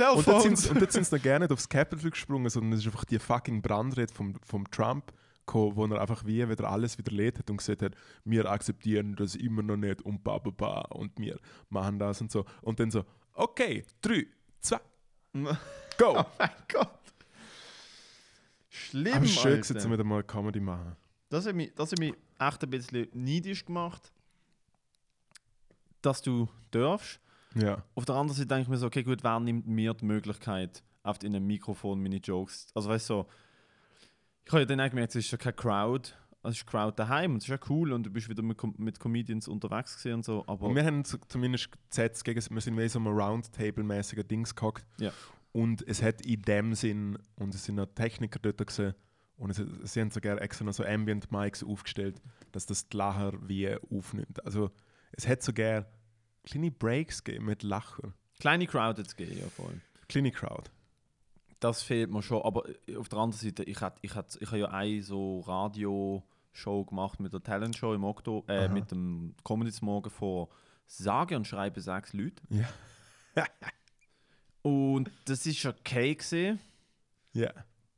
[0.48, 2.86] Und sie- und dort sind sie noch gerne nicht aufs Capitol gesprungen, sondern es ist
[2.86, 5.12] einfach die fucking Brandrede vom, vom Trump,
[5.50, 9.36] gekommen, wo er einfach wie wieder alles widerlegt hat und gesagt hat, wir akzeptieren das
[9.36, 11.40] immer noch nicht und ba, ba, ba und wir
[11.70, 12.46] machen das und so.
[12.62, 14.28] Und dann so, okay, drei,
[14.62, 14.80] zwei,
[15.98, 16.18] go!
[16.20, 16.90] Oh mein Gott.
[18.70, 19.74] Schlimm, Aber schön Alter.
[19.74, 20.96] gewesen, wieder mal Comedy machen.
[21.30, 24.12] Das hat, mich, das hat mich echt ein bisschen neidisch gemacht,
[26.02, 27.20] dass du darfst.
[27.56, 27.84] Ja.
[27.96, 30.84] Auf der anderen Seite denke ich mir so, okay, gut, wer nimmt mir die Möglichkeit,
[31.04, 33.28] auf in einem Mikrofon meine Jokes, also weißt du, so,
[34.50, 36.10] ich habe ja dann auch gemerkt, es ist ja keine Crowd,
[36.42, 38.74] es ist Crowd daheim und es ist ja cool und du bist wieder mit, Com-
[38.80, 42.76] mit Comedians unterwegs und so, aber Und wir haben zu- zumindest gesetzt, gegen, wir sind
[42.78, 44.86] wie so einem Roundtable-mäßigen Dings gehockt.
[45.00, 45.12] Ja.
[45.52, 48.96] Und es hat in dem Sinn, und es sind noch Techniker dort gewesen,
[49.36, 52.20] und es, sie haben sogar extra noch so Ambient Mics aufgestellt,
[52.52, 54.44] dass das die Lacher wie aufnimmt.
[54.46, 54.72] Also
[55.12, 55.86] es hat sogar
[56.44, 58.14] kleine Breaks gegeben mit Lacher.
[58.40, 59.80] kleine Crowd jetzt gehen, ja voll.
[60.08, 60.70] Kleine Crowd.
[61.60, 62.64] Das fehlt mir schon, aber
[62.98, 67.20] auf der anderen Seite, ich habe ich hat, ich hab ja eine so Radio-Show gemacht
[67.20, 70.50] mit der Talent-Show im Oktober, äh, mit dem Comedy Morgen vor
[70.88, 72.42] sage und schreibe sechs Leute.
[72.50, 72.68] Ja.
[74.62, 76.60] Und das ist okay gesehen.
[77.34, 77.52] Ja.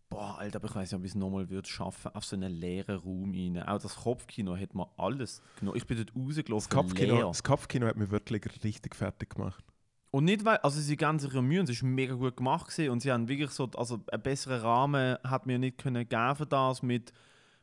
[0.10, 2.52] Boah, Alter, aber ich weiß nicht, ob ich es nochmal würde schaffen, auf so einen
[2.52, 3.64] leeren Raum rein.
[3.64, 5.78] Auch das Kopfkino hat mir alles genommen.
[5.78, 7.28] Ich bin dort Das rausgelaufen, Kopfkino, leer.
[7.28, 9.64] das Kopfkino hat mich wirklich richtig fertig gemacht.
[10.12, 12.68] Und nicht, weil, also sie geben sich ja Mühe und es ist mega gut gemacht
[12.68, 12.92] gewesen.
[12.92, 16.46] und sie haben wirklich so, also einen besseren Rahmen hat mir nicht können geben für
[16.46, 17.14] das mit,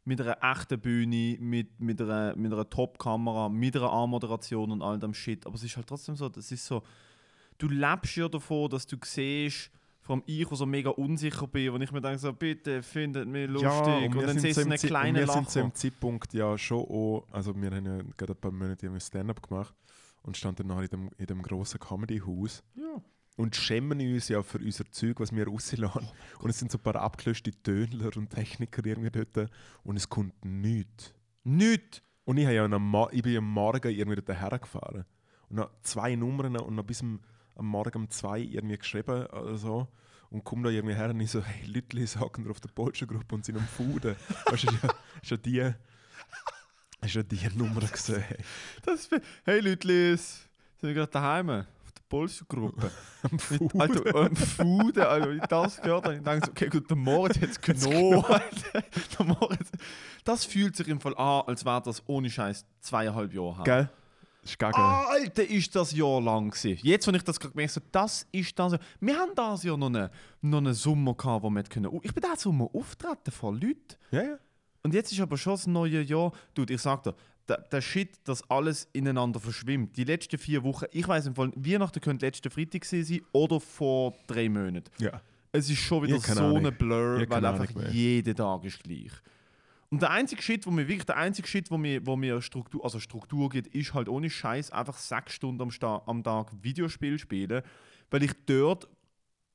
[0.05, 4.99] mit einer echten Bühne, mit, mit einer, mit einer Top-Kamera, mit einer A-Moderation und all
[4.99, 5.46] dem Shit.
[5.46, 6.82] Aber es ist halt trotzdem so, das ist so,
[7.59, 9.70] du lebst ja davon, dass du siehst,
[10.01, 13.28] vor allem ich, der so mega unsicher bin, und ich mir denke so, bitte findet
[13.28, 13.68] mich lustig
[14.07, 15.68] und, wir dann siehst du dem einen kleinen und Wir sind zu Lacher.
[15.68, 19.74] dem Zeitpunkt ja schon auch, also wir haben ja gerade ein paar Monate Stand-up gemacht
[20.23, 22.62] und standen nachher in dem, in dem grossen Comedy-Haus.
[22.75, 23.03] Ja.
[23.37, 26.09] und schämen uns ja für unser Zeug, was wir rauslassen.
[26.41, 29.51] und es sind so ein paar abgelöschte Tönler und Techniker irgendwie dort
[29.85, 31.14] und es kommt nichts.
[31.45, 32.03] Nicht!
[32.25, 35.07] Und ich, ja am ich bin am Morgen irgendwie dort hergefahren.
[35.49, 37.21] Und noch zwei Nummern und noch bis am,
[37.55, 39.89] am Morgen um zwei irgendwie geschrieben oder so.
[40.29, 43.47] Und komme da irgendwie her und ich so, hey, Leute sagen auf der Polsche-Gruppe und
[43.47, 44.14] sind am Fuden.
[44.45, 44.89] weißt du, ist ja,
[45.23, 45.75] ist ja die,
[47.07, 48.24] ist ja die Nummer gesehen.
[48.84, 50.49] Das ist, hey Leutlis,
[50.80, 51.51] sind wir gerade daheim?
[51.51, 52.90] Auf der Polstergruppe.
[53.30, 53.80] Am Fuden.
[53.80, 57.40] Alter, am Fuden, wenn ich das gehört habe, ich dachte so, okay, gut, der Moritz
[57.40, 58.24] hat es genommen.
[59.18, 59.70] Der Moritz,
[60.24, 63.64] das fühlt sich im Fall an, als wäre das ohne Scheiß zweieinhalb Jahre her.
[63.64, 63.90] Gell?
[64.42, 64.74] Das ist gar.
[64.76, 66.78] Ah, Alter, ist das Jahr lang gewesen.
[66.82, 68.80] Jetzt, wenn ich das gerade gemerkt habe, das ist das Jahr.
[69.01, 70.09] Wir haben das Jahr noch einen,
[70.40, 71.90] noch einen Sommer gehabt, wo wir können.
[72.03, 73.96] Ich bin da Sommer auftreten vor Leuten.
[74.11, 74.38] Ja, ja.
[74.83, 76.33] Und jetzt ist aber schon das neue Jahr.
[76.55, 77.14] Dude, ich sag dir,
[77.49, 79.97] der, der Shit, dass alles ineinander verschwimmt.
[79.97, 84.14] Die letzten vier Wochen, ich weiß im Fall, Weihnachten könnte letzten Freitag sein oder vor
[84.26, 84.91] drei Monaten.
[84.99, 85.20] ja.
[85.51, 87.91] Es ist schon wieder Ich so eine Blur, Ich weil einfach mehr.
[87.91, 89.11] jeder Tag ist gleich.
[89.89, 92.85] Und der einzige Shit, wo mir wirklich der einzige Shit, wo mir, wo mir Struktur,
[92.85, 97.18] also Struktur gibt, ist halt ohne Scheiß einfach sechs Stunden am, Sta am Tag Videospiel
[97.18, 97.62] spielen,
[98.11, 98.89] weil ich dort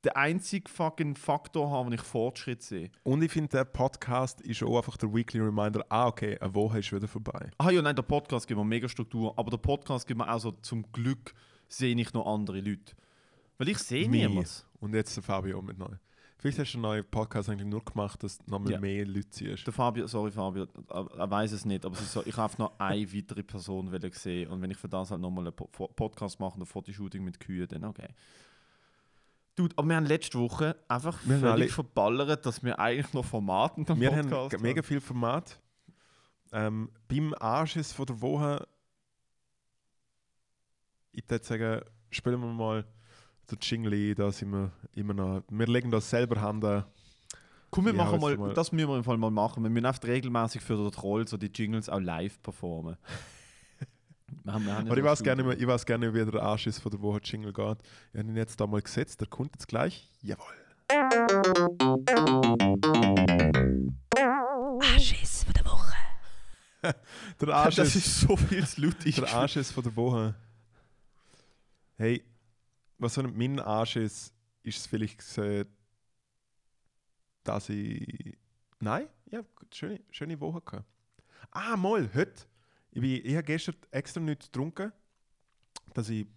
[0.03, 2.91] den einzigen fucking Faktor habe, wo ich Fortschritt sehe.
[3.03, 6.79] Und ich finde, der Podcast ist auch einfach der Weekly Reminder, ah, okay, eine Woche
[6.79, 7.49] ist wieder vorbei.
[7.57, 10.39] Ah ja, nein, der Podcast gibt mir mega Struktur, aber der Podcast gibt mir auch
[10.39, 11.33] so zum Glück
[11.67, 12.93] sehe ich noch andere Leute.
[13.57, 14.49] Weil ich sehe niemanden.
[14.79, 15.87] Und jetzt der Fabio mit neu.
[16.37, 18.79] Vielleicht hast du einen neuen Podcast eigentlich nur gemacht, dass du noch mal Ja.
[18.81, 19.65] mehr Leute siehst.
[19.65, 23.43] Der Fabio, sorry Fabio, er, weiß es nicht, aber so, ich habe noch eine weitere
[23.43, 26.65] Person sehen und wenn ich für das halt nochmal einen Po- Po- Podcast mache, ein
[26.65, 28.09] Fotoshooting mit Kühen, dann okay.
[29.55, 33.13] Dude, aber wir haben letzte Woche einfach Wir haben völlig alle- verballert, dass wir eigentlich
[33.13, 35.59] noch Formate in dem Wir Podcast haben mega viel Format.
[36.51, 38.67] Ähm, beim Anschiss von der Woche,
[41.11, 42.85] ich würde sagen, spielen wir mal
[43.51, 45.43] den Jingle da sind wir immer noch.
[45.49, 46.85] Wir legen das selber Hand an.
[47.69, 49.63] Komm, wir Ja, machen mal, mal- das müssen wir im Fall mal machen.
[49.63, 52.97] Wir müssen einfach regelmäßig für den Troll so die Jingles auch live performen.
[53.79, 53.91] wir haben,
[54.22, 57.01] wir haben ja Aber ich weiß, gerne, ich weiß gerne, wie der Anschiss von der
[57.01, 57.77] Woche Jingle geht.
[58.13, 60.09] Ich habe ihn jetzt da mal gesetzt, der kommt jetzt gleich.
[60.21, 60.53] Jawohl.
[64.81, 65.93] Anschiss von der Woche.
[67.39, 68.95] Der Das Anschiss, ist so viel zu laut.
[69.05, 70.35] der Anschiss von der Woche.
[71.95, 72.23] Hey,
[72.97, 75.67] was so mein Anschiss ist es vielleicht gesehen,
[77.43, 78.37] dass ich.
[78.79, 79.41] Nein, ja,
[79.73, 80.85] schöne, schöne Woche gehabt.
[81.51, 82.45] Ah, mal, heute.
[82.93, 84.91] Ich, bin, ich habe gestern extra nichts getrunken,
[85.93, 86.27] dass ich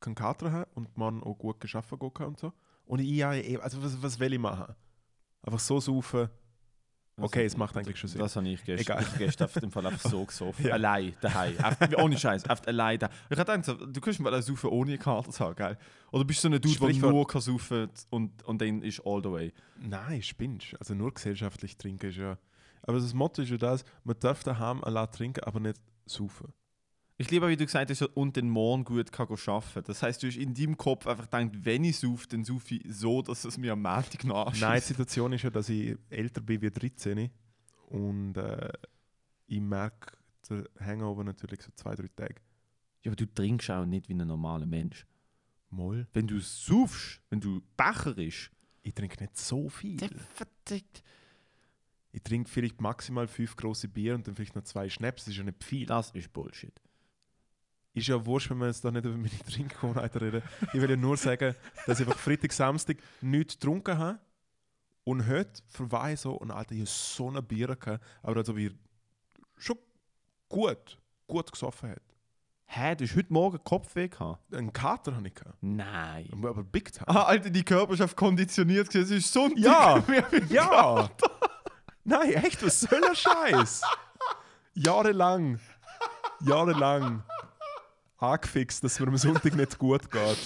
[0.00, 2.52] keinen Kater habe und man auch gut geschaffen gehen kann und so.
[2.84, 4.74] Und ich, eh- also was, was will ich machen?
[5.42, 6.28] Einfach so saufen.
[7.20, 8.20] Okay, es macht eigentlich schon Sinn.
[8.20, 8.96] Das habe ich gestern.
[8.96, 9.02] Egal.
[9.02, 10.66] Ich habe gestern auf dem Fall einfach so gesoffen.
[10.66, 10.74] Ja.
[10.74, 11.54] Allein, daheim.
[11.98, 13.10] Ohne Scheiß, einfach allein da.
[13.30, 15.78] Ich habe gedacht, du kannst mal saufen ohne Kater haben, geil?
[16.10, 19.22] Oder bist du so ein Dude, der nur kann saufen und, und dann ist all
[19.22, 19.52] the way?
[19.78, 20.74] Nein, spinnst.
[20.80, 22.38] Also nur gesellschaftlich trinken ist ja.
[22.82, 26.52] Aber das Motto ist ja das, man darf daheim allein trinken, aber nicht saufen.
[27.18, 29.84] Ich liebe, wie du gesagt hast, und den morgen gut kann arbeiten.
[29.86, 32.82] Das heißt, du hast in deinem Kopf einfach gedacht, wenn ich saufe, dann saufe ich
[32.88, 34.86] so, dass es mir am Montag noch Nein, die.
[34.86, 37.30] Situation ist ja, dass ich älter bin wie 13
[37.90, 38.72] und äh,
[39.46, 40.16] ich merke
[40.48, 42.36] den Hangover natürlich so zwei, drei Tage.
[43.04, 45.06] Ja, aber du trinkst auch nicht wie ein normaler Mensch.
[45.70, 46.08] Moll.
[46.12, 48.50] Wenn du saufst, wenn du Becher ist,
[48.82, 49.96] Ich trinke nicht so viel.
[49.96, 51.02] dann verdammt.
[52.12, 55.38] Ich trinke vielleicht maximal fünf große Bier und dann vielleicht noch zwei Schnaps, das ist
[55.38, 55.86] ja nicht viel.
[55.86, 56.78] Das ist Bullshit.
[57.94, 60.42] Ist ja wurscht, wenn wir jetzt da nicht über meine Trinkgewohnheiten reden.
[60.72, 61.54] Ich will ja nur sagen,
[61.86, 64.18] dass ich einfach Freitag, Samstag nichts getrunken habe.
[65.04, 68.48] Und heute verweihe ich so, und Alter, ich habe so ein Bier gehabt, aber als
[68.48, 68.72] ob ich
[69.56, 69.78] schon
[70.48, 72.02] gut, gut gesoffen hat.
[72.66, 74.54] Hä, du hast heute Morgen Kopfweh gehabt?
[74.54, 75.58] Einen Kater habe ich gehabt.
[75.60, 76.30] Nein.
[76.32, 77.08] Aber Big Time.
[77.08, 78.94] Ah, Alter, die Körperschaft konditioniert.
[78.94, 80.08] Es ist Sonntag.
[80.08, 81.10] Ja, ja!
[82.04, 83.82] Nein, echt, was soll der Scheiß?
[84.74, 85.60] Jahrelang,
[86.44, 87.22] jahrelang
[88.18, 90.38] angefixt, dass mir am Sonntag nicht gut geht.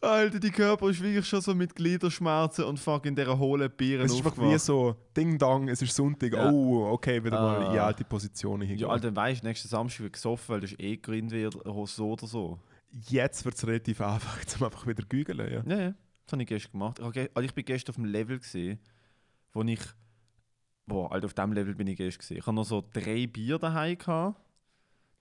[0.00, 4.04] Alter, die Körper ist wirklich schon so mit Gliederschmerzen und fuck in dieser hohlen Bieren
[4.04, 6.50] Es ist einfach wie so, Ding Dong, es ist Sonntag, Ja.
[6.50, 7.86] oh, okay, wieder mal in die Ah.
[7.86, 8.90] alte Position Ja, hingehen.
[8.90, 11.50] Alter, weißt du, nächsten Samstag wird gesoffen, weil du hast eh Grind wieder
[11.86, 12.58] so oder so.
[13.08, 15.38] Jetzt wird es relativ einfach, zum einfach wieder gügeln.
[15.38, 15.62] Ja.
[15.74, 15.94] Ja, ja.
[16.26, 16.98] Das habe ich gestern gemacht.
[16.98, 18.78] Ich, also ich bin gestern auf dem Level gesehen,
[19.54, 19.80] wo ich.
[20.86, 22.38] Boah, Alter, auf dem Level bin ich gestern gesehen.
[22.38, 24.40] Ich habe noch so drei Bier daheim gehabt.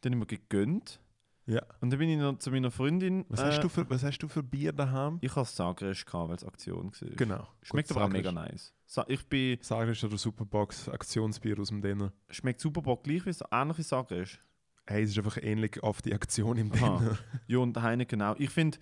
[0.03, 0.99] Die habe ich mir gegönnt.
[1.45, 1.61] Ja.
[1.81, 3.25] Und dann bin ich noch zu meiner Freundin.
[3.29, 5.17] Was, äh, hast du für, was hast du für Bier daheim?
[5.21, 7.09] Ich habe Sagres gehabt, weil es Aktion war.
[7.15, 7.47] Genau.
[7.61, 8.25] Schmeckt Gut, aber auch Sagres.
[8.25, 8.73] mega nice.
[8.85, 9.57] Sa ich bin.
[9.61, 12.13] Sagres oder Superbox, Aktionsbier aus dem Denner.
[12.29, 14.39] Schmeckt super Bock gleich wie so ähnlich wie Sagres.
[14.85, 16.97] Hey, es ist einfach ähnlich auf die Aktion im Aha.
[16.99, 17.17] Denner.
[17.47, 18.35] Ja, und Heineken genau.
[18.37, 18.77] Ich finde,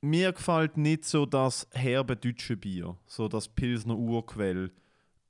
[0.00, 4.72] mir gefällt nicht so das herbe deutsche Bier, so das Pilsner Urquell.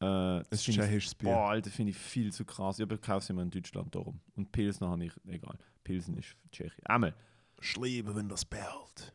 [0.04, 1.30] Äh, das ich- tschechisches Bier.
[1.30, 2.78] Boah, Alter, finde ich viel zu krass.
[2.78, 4.20] Ich kaufe immer in Deutschland darum.
[4.36, 5.56] Und Pilsner habe ich, egal.
[5.82, 6.84] Pilsen ist Tschechien.
[6.86, 7.14] Einmal
[7.60, 9.14] Schliebe, wenn das bellt.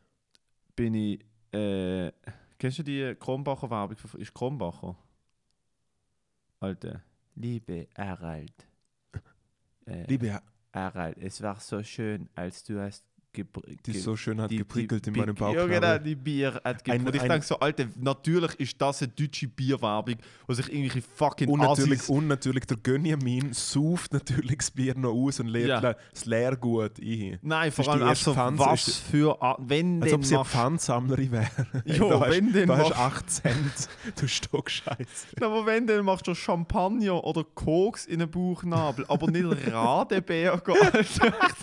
[0.76, 1.20] bin ich,
[1.52, 2.10] äh,
[2.58, 3.96] kennst du die Kronbacher Werbung?
[4.18, 4.96] Ist Kronbacher?
[6.60, 7.02] Alter,
[7.34, 8.66] liebe Harald.
[9.86, 10.40] Äh, Liebe,
[10.72, 13.04] Harald, es war so schön, als du hast
[13.86, 15.54] die so schön hat die- geprickelt die in meinem Bauch.
[15.54, 16.74] Ja, genau, die Bier hat Ein-
[17.04, 17.14] geprickelt.
[17.14, 20.16] Ich ein- denke so, Alter, natürlich ist das eine deutsche Bierwerbung,
[20.48, 25.12] wo sich irgendwelche fucking Und natürlich, und natürlich der Gönjamin sauft natürlich das Bier noch
[25.12, 25.94] aus und leert Ja.
[26.12, 27.38] das Leergut ein.
[27.42, 29.40] Nein, vor allem auch erste so, Pfanze, was ist für...
[29.42, 31.50] A- Wenn Als ob sie eine Pfandsammlerin wäre.
[31.84, 33.88] Jo, da hast, wenn denn da hast machst- 8 Cent,
[34.20, 35.36] du Stockscheiße.
[35.40, 41.00] Aber wenn, dann machst du Champagner oder Koks in den Bauchnabel, aber nicht Radeberger, Alter.
[41.00, 41.18] Ich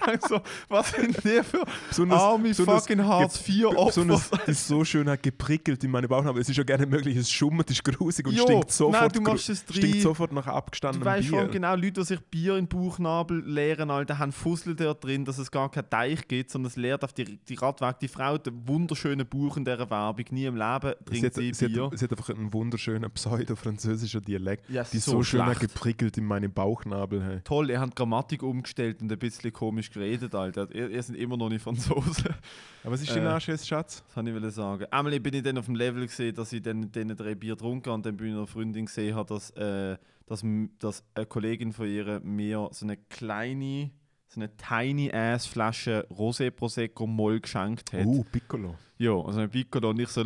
[0.06, 1.57] denke so, was sind die für
[1.90, 3.86] Besonders- arme besonders fucking Hartz-IV-Opfer?
[3.86, 6.42] Besonders, die ist so schön hat geprickelt in meine Bauchnabel.
[6.42, 9.22] Es ist ja gerne möglich, es schummert, ist grusig und Jo, stinkt sofort, nein, du
[9.22, 10.02] machst es stinkt rein.
[10.02, 11.40] sofort nach Du abgestandenem weißt Bier.
[11.42, 15.26] schon genau, Leute, die sich Bier in den Bauchnabel leeren, Alter, haben Fussel da drin,
[15.26, 18.00] dass es gar keinen Teich gibt, sondern es leert auf die, die Radweg.
[18.00, 20.26] Die Frau hat einen wunderschönen Bauch in dieser Werbung.
[20.32, 21.86] Nie im Leben trinkt sie, sie, Bier.
[21.92, 24.70] hat, sie hat einfach einen wunderschönen pseudo-französischen Dialekt.
[24.70, 25.74] Ja, die so so, schön hat schlecht.
[25.74, 27.24] geprickelt in meinen Bauchnabel.
[27.24, 27.40] Hey.
[27.44, 30.68] Toll, ihr habt Grammatik umgestellt und ein bisschen komisch geredet, Alter.
[30.74, 32.26] Ihr, ihr seid immer noch nicht Franzosen.
[32.84, 33.16] Aber was ist Äh.
[33.16, 34.04] dein Anschiss, Schatz?
[34.14, 34.86] Das wollte ich sagen.
[34.92, 37.86] Einmal bin ich dann auf dem Level gesehen, dass ich dann diese drei Bier getrunken
[37.86, 40.44] habe und dann bin ich einer Freundin gesehen habe, dass, äh, dass,
[40.80, 43.92] dass eine Kollegin von ihr mir so eine kleine,
[44.28, 48.06] so eine tiny ass Flasche Rosé Prosecco Moll geschenkt hat.
[48.06, 48.76] Uh, Piccolo.
[48.98, 50.24] Ja, also ein Piccolo und ich so,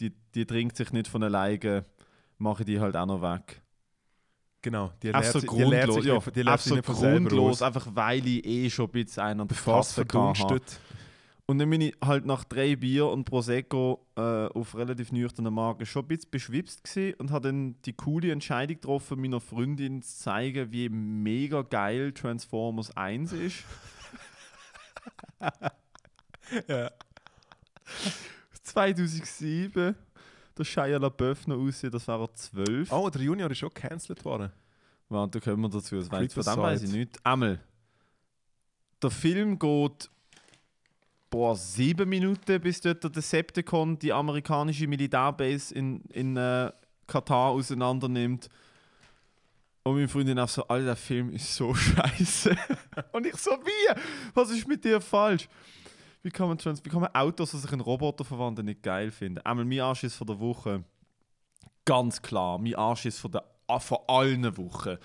[0.00, 1.84] die, die trinkt sich nicht von alleine,
[2.38, 3.62] mache ich die halt auch noch weg.
[4.64, 8.26] Genau, die Einfach so sich- die grundlos, sich ja, die sich so grundlos, einfach weil
[8.26, 10.60] ich eh schon ein bisschen einen an der Kasse habe.
[11.44, 15.84] Und dann bin ich halt nach drei Bier und Prosecco äh, auf relativ nüchternen Magen
[15.84, 16.88] schon ein bisschen beschwipst
[17.18, 22.96] und habe dann die coole Entscheidung getroffen, meiner Freundin zu zeigen, wie mega geil Transformers
[22.96, 23.64] 1 ist.
[26.68, 26.90] Ja.
[28.62, 29.94] 2007,
[30.56, 32.92] der Shia LaBeouf noch aussieht, das war er 12.
[32.92, 34.50] Oh, der Junior ist schon gecancelt worden.
[35.08, 35.96] Warte, da kommen wir dazu.
[35.96, 37.24] Das weiss, von dem weiß ich nicht.
[37.24, 37.60] Einmal.
[39.02, 40.10] Der Film geht
[41.34, 46.70] boah, sieben Minuten, bis dort der Decepticon die amerikanische Militärbase in, in äh,
[47.08, 48.48] Katar auseinander nimmt.
[49.82, 52.56] Und meine Freundin auch so, Alter, der Film ist so scheiße.
[53.10, 54.00] Und ich so, wie?
[54.32, 55.48] Was ist mit dir falsch?
[56.24, 59.10] Wie kann man, trans wie kann man Autos, die sich in Roboter verwandeln, nicht geil
[59.10, 59.44] finden?
[59.44, 60.82] Einmal mein Anschiss von der Woche.
[61.84, 64.96] Ganz klar, mein Anschiss von, der, ah, von allen Wochen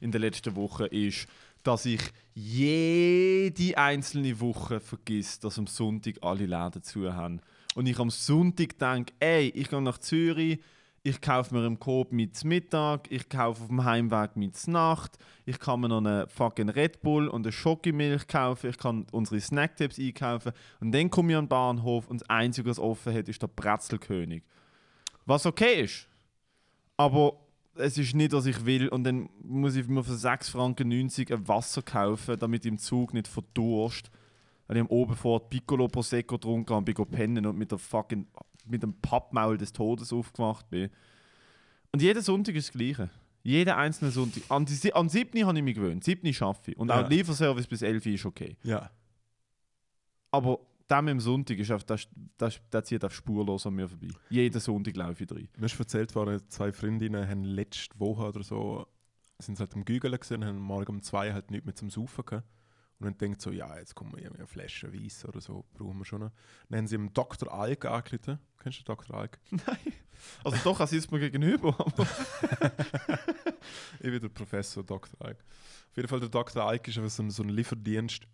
[0.00, 1.26] in der letzten Woche ist,
[1.64, 2.00] dass ich
[2.32, 7.40] jede einzelne Woche vergiss, dass am Sonntag alle Läden zu haben.
[7.74, 10.60] Und ich am Sonntag denke, ey, ich gehe nach Zürich,
[11.08, 15.58] ich kaufe mir im Coop mit Mittag, ich kaufe auf dem Heimweg mit Nacht, ich
[15.58, 19.98] kann mir noch einen fucking Red Bull und eine Schokimilch kaufen, ich kann unsere Snacktipps
[19.98, 23.40] einkaufen und dann komme ich an den Bahnhof und das Einzige, was offen hat, ist
[23.42, 24.42] der Brezelkönig.
[25.24, 26.08] Was okay ist.
[26.96, 27.34] Aber
[27.76, 28.88] es ist nicht, was ich will.
[28.88, 33.14] Und dann muss ich mir für 6,90 Franken ein Wasser kaufen, damit ich im Zug
[33.14, 34.10] nicht verdurst.
[34.66, 38.26] Weil ich am oben vor Piccolo Prosecco getrunken und bin pennen und mit, der fucking,
[38.70, 40.90] mit dem Pappmaul des Todes aufgewacht bin.
[41.92, 43.10] Und jeden Sonntag ist das Gleiche.
[43.42, 44.42] Jeden einzelnen Sonntag.
[44.50, 45.46] An, die, an 7.
[45.46, 46.04] habe ich mich gewöhnt.
[46.04, 46.32] 7.
[46.34, 46.76] schaffe ich.
[46.76, 47.02] Und Ja.
[47.04, 48.56] auch Lieferservice bis 11 Uhr ist okay.
[48.62, 48.90] Ja.
[50.30, 50.58] Aber
[50.90, 51.98] dem Sonntag, ist auf, der,
[52.40, 54.08] der, der zieht auf spurlos an mir vorbei.
[54.30, 55.48] Jeden Sonntag laufe ich rein.
[55.56, 58.86] Mir ist erzählt worden, zwei Freundinnen haben letzte Woche oder so
[59.38, 62.24] sind sie halt am Gügeln gesehen, haben morgen um zwei halt nichts mehr zum Saufen
[62.26, 62.46] gehabt.
[63.00, 65.98] Und dann denkt so, ja, jetzt kommen wir irgendwie eine Flasche Weiss oder so, brauchen
[65.98, 66.32] wir schon noch.
[66.68, 67.52] Dann haben sie im Dr.
[67.52, 68.38] Alk angerufen.
[68.60, 69.16] Kennst du Dr.
[69.16, 69.38] Alk?
[70.42, 71.76] Also doch, er sitzt mir gegenüber.
[71.78, 72.04] Aber
[74.00, 75.20] Ich bin der Professor Dr.
[75.20, 75.38] Alk.
[75.90, 76.64] Auf jeden Fall, der Dr.
[76.64, 78.26] Alk ist einfach so ein, so ein Lieferdienst,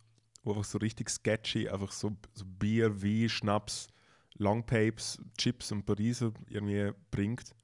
[0.42, 3.88] wo einfach so richtig sketchy, einfach so, so Bier, Wein, Schnaps,
[4.36, 7.54] Longpapes, Chips und Pariser irgendwie bringt.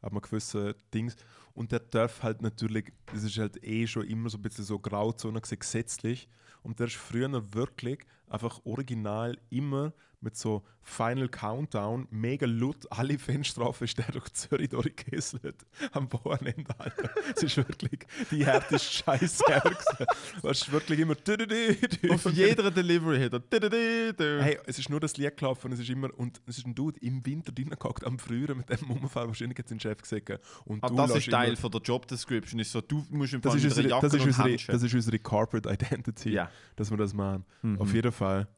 [0.00, 1.16] Ab einem gewissen Dings.
[1.54, 4.78] Und der darf halt natürlich, das ist halt eh schon immer so ein bisschen so
[4.78, 6.28] Grauzone gesetzlich.
[6.62, 9.92] Und der ist früher wirklich einfach original immer
[10.22, 15.66] mit so Final Countdown, mega laut, alle Fenster auf, ist der durch Zürich durchgekesselt.
[15.92, 17.10] Am Wochenende, Alter.
[17.36, 19.44] Es ist wirklich die härteste Scheiße.
[20.42, 21.14] Es ist wirklich immer.
[22.10, 24.42] auf jeder Delivery hat er.
[24.42, 26.98] Hey, es ist nur das Lied gelaufen es ist immer, und es ist ein Dude
[27.00, 30.40] im Winter drin gehockt, am Frühjahr mit dem Unfall, wahrscheinlich hat sein Chef gesagt.
[30.64, 32.60] Und ah, du das ist Teil von der Job Description.
[32.60, 34.82] Ist so, du musst im das Fall ist, mit einer unsere, das, ist unsere, das
[34.82, 36.50] ist unsere Corporate Identity, Ja.
[36.76, 37.44] dass wir das machen.
[37.62, 37.80] Mhm.
[37.80, 38.48] Auf jeden Fall.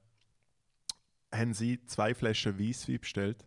[1.37, 3.47] Haben sie zwei Flaschen Weisswein bestellt.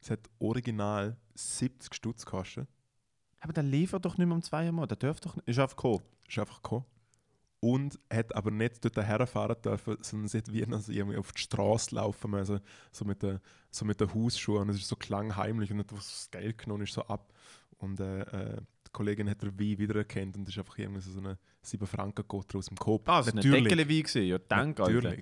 [0.00, 2.68] Es hat original 70 Stutz gekostet.
[3.40, 4.86] Aber der liefert doch nicht mehr um zwei Mal.
[4.86, 5.48] Der dürfte doch nicht.
[5.48, 6.02] Ist einfach gekommen.
[6.28, 6.84] Ist einfach gekommen.
[7.60, 11.40] Und hat aber nicht dort herfahren dürfen, sondern sie hat wie also irgendwie auf die
[11.40, 12.60] Straße laufen müssen,
[12.92, 14.62] so mit den, so mit den Hausschuhen.
[14.62, 17.32] Und es ist so klangheimlich und hat das Geld genommen ist so ab.
[17.78, 18.56] Und äh, äh,
[18.86, 22.58] die Kollegin hat den Wein wiedererkannt und ist einfach irgendwie so eine 7 franken Gotter
[22.58, 23.08] aus dem Kopf.
[23.08, 23.86] Ah, es war ein Deckel Wein.
[23.86, 24.24] gewesen.
[24.24, 25.16] Ja, danke, Alter.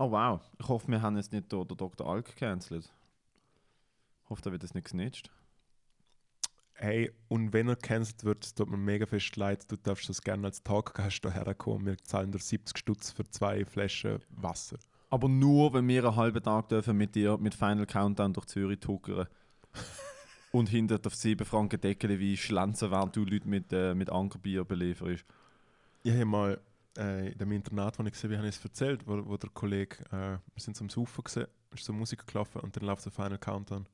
[0.00, 0.40] Oh wow.
[0.58, 2.08] Ich hoffe, wir haben jetzt nicht den Dr.
[2.08, 2.90] Alk gecancelt.
[4.24, 5.30] Ich hoffe, da wird es nicht gesnitcht.
[6.72, 9.70] Hey, und wenn er gecancelt wird, tut mir mega fest leid.
[9.70, 11.84] Du darfst das gerne als Talkgast hierher kommen.
[11.84, 14.78] Wir zahlen dir 70 Stutz für zwei Flaschen Wasser.
[15.10, 18.80] Aber nur, wenn wir einen halben Tag dürfen mit dir mit Final Countdown durch Zürich
[18.80, 19.26] tuckern.
[20.50, 24.64] und hinter auf 7 Franken Deckel wie schlanzen, während du Leute mit, äh, mit Ankerbier
[24.64, 25.26] belieferst.
[26.04, 26.60] Ich habe mal
[26.98, 29.50] äh, in dem Internat, wo ich gesehen habe, habe ich es erzählt, wo, wo der
[29.50, 33.12] Kollege, äh, wir sind zum Saufen gesehen, ist so Musik gelaufen und dann läuft der
[33.12, 33.86] Final Countdown.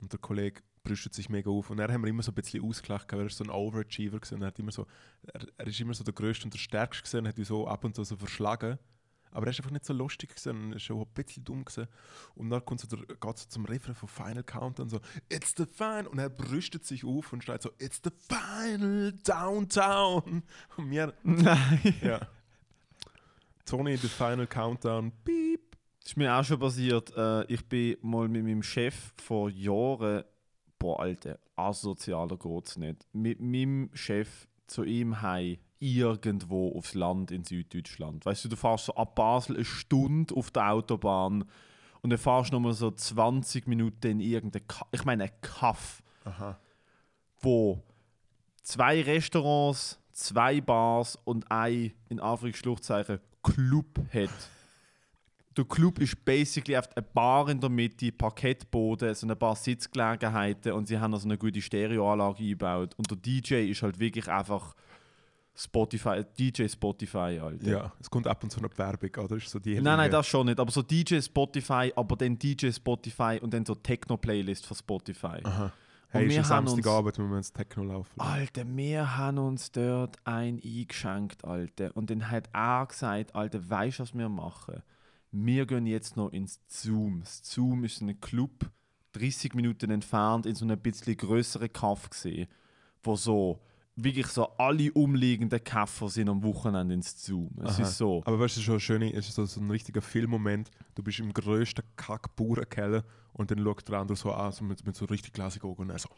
[0.00, 1.70] Und der Kollege brüstet sich mega auf.
[1.70, 4.42] Und er haben wir immer so ein bisschen ausgelacht, weil er so ein Overachiever gewesen.
[4.42, 4.86] Er, hat immer so,
[5.22, 7.66] er, er ist immer so der Größte und der Stärkste gewesen und hat uns so
[7.66, 8.78] ab und zu so verschlagen.
[9.30, 11.88] Aber er ist einfach nicht so lustig gewesen, er ist schon ein bisschen dumm gewesen.
[12.34, 15.66] Und dann kommt so der, geht so zum Refrain von Final Countdown so It's the
[15.66, 20.42] final und er brüstet sich auf und schreit so It's the final downtown.
[20.76, 21.94] Und mir, Nein.
[22.02, 22.20] ja.
[23.66, 25.76] Tony, the final countdown, piep.
[25.98, 27.12] Das ist mir auch schon passiert.
[27.16, 30.22] Äh, ich bin mal mit meinem Chef vor Jahren,
[30.78, 37.44] boah, Alter, asozialer geht's nicht, mit meinem Chef zu ihm heim irgendwo aufs Land in
[37.44, 38.24] Süddeutschland.
[38.24, 41.44] Weißt du, du fährst so ab Basel eine Stunde auf der Autobahn
[42.02, 44.62] und dann fährst du nochmal so 20 Minuten in irgendein,
[44.92, 46.58] ich meine, ein Kaff, Aha.
[47.40, 47.82] wo
[48.62, 54.50] zwei Restaurants, zwei Bars und ein, in Anführungsschluchzeichen, Club hat.
[55.56, 60.72] Der Club ist basically auf eine Bar in der Mitte, Parkettboden, so ein paar Sitzgelegenheiten
[60.72, 62.94] und sie haben also eine gute Stereoanlage eingebaut.
[62.96, 64.74] Und der DJ ist halt wirklich einfach
[65.56, 67.70] Spotify, DJ Spotify, Alter.
[67.70, 69.36] Ja, es kommt ab und zu noch Werbung, oder?
[69.36, 70.60] Ist so die Nein, nein, das schon nicht.
[70.60, 75.38] Aber so DJ Spotify, aber dann DJ Spotify und dann so Techno-Playlist von Spotify.
[75.44, 75.72] Aha.
[76.08, 78.20] Hey, wir ist am haben uns- Samstagabend, wenn wir ins Techno laufen.
[78.20, 81.90] Alter, wir haben uns dort ein eingeschenkt, Alter.
[81.96, 84.82] Und dann hat er gesagt, Alter, weißt du, was wir machen?
[85.32, 87.20] Wir gehen jetzt noch ins Zoom.
[87.20, 88.70] Das Zoom ist ein Club,
[89.12, 92.46] 30 Minuten entfernt, in so einem bisschen größeren Kaff gesehen,
[93.02, 93.58] wo so
[93.96, 97.50] wirklich so alle umliegenden Käfer sind am Wochenende ins Zoom.
[97.64, 97.82] Es Aha.
[97.82, 98.22] ist so.
[98.24, 100.70] Aber weißt du, schon schön, es ist so, so ein richtiger Filmmoment.
[100.94, 104.94] Du bist im grössten Kack-Bauernkeller und dann schaut der andere so an, so mit, mit
[104.96, 106.10] so richtig glasigen Augen und er so,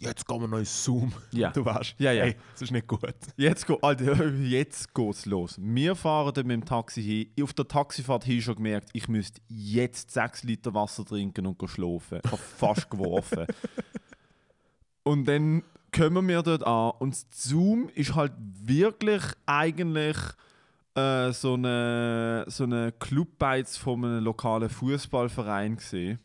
[0.00, 1.12] jetzt gehen wir noch ins Zoom.
[1.32, 1.50] Ja.
[1.50, 2.24] Du weißt, Ja, ja.
[2.24, 3.14] hey, das ist nicht gut.
[3.36, 5.56] Jetzt, go, Alter, jetzt geht's los.
[5.58, 7.42] Wir fahren dann mit dem Taxi hin.
[7.42, 11.56] Auf der Taxifahrt habe ich schon gemerkt, ich müsste jetzt 6 Liter Wasser trinken und
[11.70, 12.20] schlafen.
[12.24, 13.46] Ich habe fast geworfen.
[15.02, 15.62] Und dann
[15.92, 18.32] kommen wir dort an und Zoom ist halt
[18.64, 20.16] wirklich eigentlich
[20.94, 26.18] äh, so eine, so eine Clubbeiz von einem lokalen Fußballverein gesehen.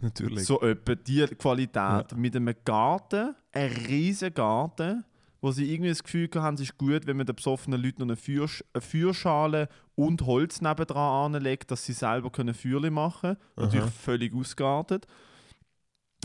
[0.00, 0.44] Natürlich.
[0.44, 1.76] So etwa die Qualität.
[1.76, 2.16] Ja.
[2.16, 5.04] Mit einem Garten, einem riesen Garten,
[5.40, 8.08] wo sie irgendwie das Gefühl haben, es ist gut, wenn man den besoffenen Leuten noch
[8.08, 13.66] eine, Feuer, eine Feuerschale und Holz nebendran anlegt, dass sie selber können Feuerchen machen können.
[13.68, 15.06] Natürlich völlig ausgeartet.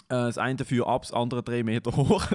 [0.09, 2.25] Äh, das eine Feuer ab, das andere drei Meter hoch.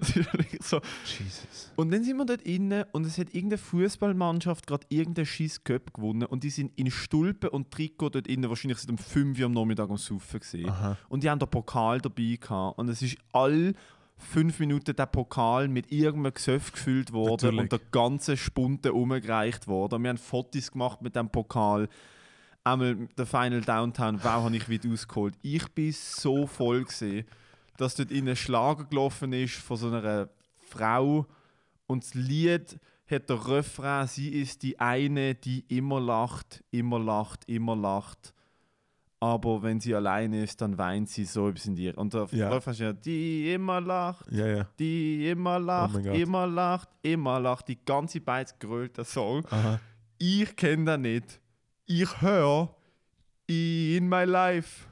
[0.61, 0.81] So.
[1.05, 1.72] Jesus.
[1.75, 5.29] Und dann sind wir dort innen und es hat irgendeine Fußballmannschaft gerade irgendeinen
[5.64, 9.39] Cup gewonnen und die sind in Stulpen und Trikot dort innen wahrscheinlich seit um 5
[9.39, 10.72] Uhr am Nachmittag am Saufen gesehen.
[11.09, 12.79] Und die haben den Pokal dabei gehabt.
[12.79, 13.75] Und es ist all
[14.16, 17.61] fünf Minuten der Pokal mit irgendeinem Gesöff gefüllt worden Natürlich.
[17.61, 19.97] und der ganze Spunte umgereicht worden.
[19.97, 21.89] Und wir haben Fotos gemacht mit dem Pokal.
[22.62, 25.35] Einmal der Final Downtown, wow, habe ich wieder ausgeholt.
[25.43, 27.27] Ich bin so voll gesehen,
[27.77, 30.29] dass dort in ein Schlager gelaufen ist von so einer
[30.68, 31.27] Frau
[31.87, 32.79] und das Lied
[33.11, 38.33] hat der Refrain, sie ist die eine, die immer lacht, immer lacht, immer lacht.
[39.20, 41.97] Aber wenn sie alleine ist, dann weint sie so etwas in dir.
[41.97, 42.51] Und der Ja.
[42.51, 44.68] Refrain ist ja, die immer lacht, Ja, ja.
[44.79, 46.16] die immer lacht, Oh mein Gott.
[46.16, 47.68] immer lacht, immer lacht.
[47.68, 49.45] Die ganze Beiz grölt der Song.
[49.51, 49.81] Aha.
[50.18, 51.41] Ich kenne das nicht.
[51.87, 52.75] Ich höre
[53.47, 54.87] in my life.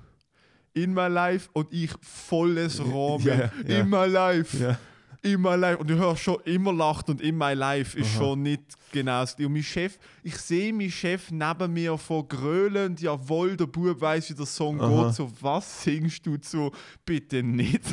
[0.75, 2.89] In my life und ich volles mit
[3.25, 3.51] Ja, ja,
[3.81, 4.57] in my life.
[4.57, 4.79] Ja.
[5.23, 5.79] In my life.
[5.79, 8.19] Und ich höre schon immer lacht und in my life ist Aha.
[8.19, 9.35] schon nicht genau das.
[9.35, 14.31] Und mein Chef, ich sehe meinen Chef neben mir von grölend, jawohl, der Bub weiß,
[14.31, 15.07] wie der Song Aha.
[15.07, 15.15] geht.
[15.15, 16.71] So, was singst du zu?
[17.05, 17.83] Bitte nicht.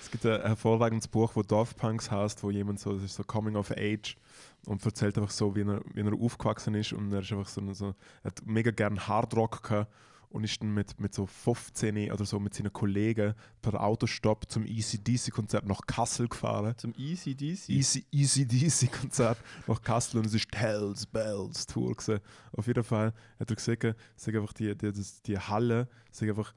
[0.00, 3.22] Es gibt ein hervorragendes Buch, wo Daft Punks heißt, wo jemand so, das ist so
[3.22, 4.16] Coming of Age,
[4.64, 7.60] und erzählt einfach so, wie er, wie er aufgewachsen ist und er ist einfach so,
[7.72, 9.92] so er hat mega gern Hardrock gehabt
[10.30, 14.64] und ist dann mit, mit so 15 oder so mit seinen Kollegen per Autostopp zum
[14.66, 16.74] ECDC-Konzert nach Kassel gefahren.
[16.76, 17.68] Zum Easy DC.
[17.68, 22.20] Easy, Easy DC Konzert nach Kassel und es ist die Hells Bells Tour gewesen.
[22.52, 24.92] Auf jeden Fall hat er gesagt, sag einfach die, die,
[25.26, 26.52] die Halle sag einfach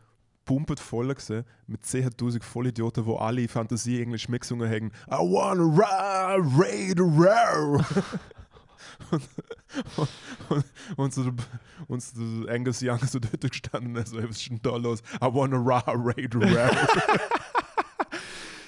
[0.46, 4.92] pumpet voll gewesen, mit 10.000 Vollidioten, wo alle Fantasie Englisch mitgesungen haben.
[5.08, 7.82] I wanna ride, raid row.
[9.12, 9.24] und,
[10.50, 10.66] und,
[10.98, 11.32] und, so,
[11.88, 15.02] und so Angus Young so dort gestanden und so, was ist denn da los?
[15.22, 16.76] I wanna ride, raid.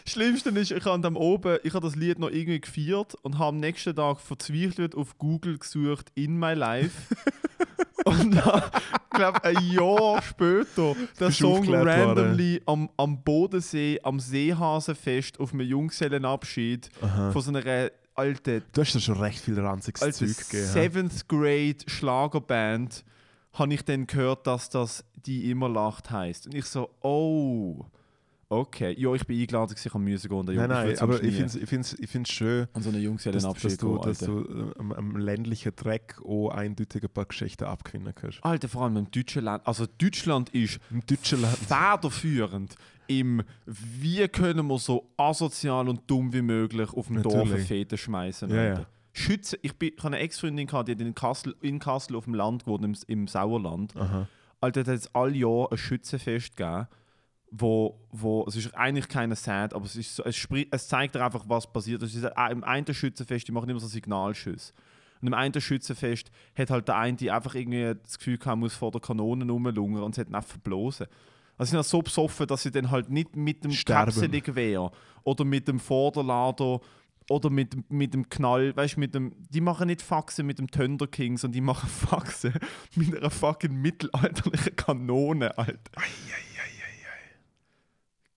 [0.05, 3.49] Schlimmste ist, ich habe am oben, ich habe das Lied noch irgendwie gefeiert und habe
[3.49, 7.15] am nächsten Tag verzweifelt auf Google gesucht in my life.
[8.05, 15.39] und dann, ich glaube, ein Jahr später, der Song randomly am, am Bodensee, am Seehasenfest
[15.39, 16.89] auf einem Junggesellenabschied
[17.31, 20.67] von so einer alten, Du hast da schon recht viel ranziges alten Zeug gegeben.
[20.67, 23.03] Seventh Grade Schlagerband,
[23.53, 26.47] habe ich dann gehört, dass das die immer lacht heißt.
[26.47, 27.85] Und ich so, oh.
[28.53, 30.37] Okay, ja, ich bin eingeladen, ich musste gehen.
[30.37, 32.97] und Nein, nein, aber ich finde es ich find's, ich find's schön, An so einer
[32.97, 37.25] dass, Junggesellenabschied dass du, dass du äh, am, am ländlichen Dreck auch eindeutig ein paar
[37.25, 38.43] Geschichten abgewinnen kannst.
[38.43, 39.65] Alter, vor allem im deutschen Land.
[39.65, 41.57] Also Deutschland ist Im deutschen Land.
[41.57, 42.75] federführend
[43.07, 47.59] im wie können wir so asozial und dumm wie möglich auf dem Dorf eine.
[47.59, 48.49] Fete schmeißen.
[48.49, 48.85] Ja, ja.
[49.11, 52.23] Schützen, ich, bin, ich habe eine Ex-Freundin gehabt, die hat in Kassel, in Kassel auf
[52.25, 53.95] dem Land gewohnt, im, im Sauerland.
[53.95, 54.27] Aha.
[54.59, 56.87] Alter, da hat es alle Jahre ein Schützenfest gegeben,
[57.55, 61.13] wo, wo es ist eigentlich keine Sad, aber es, ist so, es, spri- es zeigt
[61.13, 62.01] dir einfach, was passiert.
[62.01, 64.73] Es ist ein- im einen Schützenfest, die machen immer so Signalschüsse.
[65.21, 68.89] Und im einen Schützenfest hat halt der eine einfach irgendwie das Gefühl gehabt, muss vor
[68.91, 71.05] der Kanone rumlungern und sie hat einfach verblasen.
[71.57, 74.05] Also sie sind so besoffen, dass sie dann halt nicht mit dem Sterben.
[74.11, 74.91] Kapselgewehr
[75.23, 76.81] oder mit dem Vorderlader
[77.29, 80.57] oder mit, dem- mit dem Knall, weißt du, mit dem, die machen nicht Faxen mit
[80.57, 82.53] dem Thunder King, sondern die machen Faxen
[82.95, 85.77] mit einer fucking mittelalterlichen Kanone, Alter.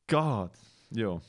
[0.08, 0.52] Gott.
[0.90, 1.20] Ja.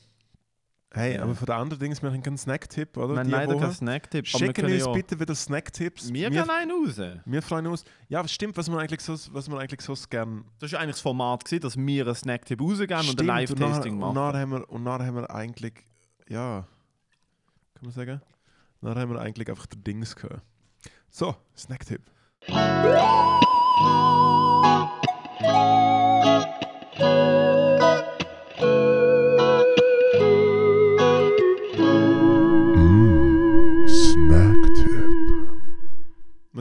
[0.90, 1.22] Hey, Ja.
[1.22, 3.22] aber von der anderen Dings, wir haben keinen Snack-Tipp, oder?
[3.22, 4.92] Die leider keinen Snacktipp, Schicken uns ja...
[4.92, 6.12] bitte wieder Snacktipps.
[6.12, 6.98] Wir wir, gehen einen raus.
[7.24, 7.84] wir freuen uns.
[8.08, 11.02] Ja, stimmt, was man eigentlich so, was man eigentlich so gern Das war eigentlich das
[11.02, 14.14] Format, gewesen, dass wir einen Snacktipp rausgeben und ein Live-Tasting und machen.
[14.14, 15.74] nachher haben wir Und nachher haben wir eigentlich,
[16.28, 16.66] ja,
[17.74, 18.22] kann man sagen?
[18.80, 20.42] Nachher haben wir eigentlich einfach der Dings gehört.
[21.10, 21.36] So.
[21.54, 22.02] Snacktipp.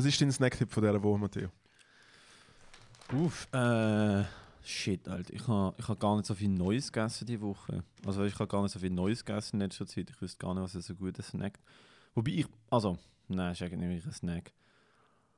[0.08, 1.49] Ist dein Snacktipp von dieser Woche, Matteo?
[3.14, 4.24] Uff, äh,
[4.64, 5.34] shit, Alter.
[5.34, 7.84] Ich habe ich ha gar nicht so viel Neues gegessen diese Woche.
[8.05, 10.10] Also ich habe gar nicht so viel Neues gegessen in letzter Zeit.
[10.10, 11.62] Ich wüsste gar nicht, was es so gut snackt.
[12.16, 12.97] Wobei ich, also,
[13.28, 14.51] nein, ist eigentlich nicht ein Snack.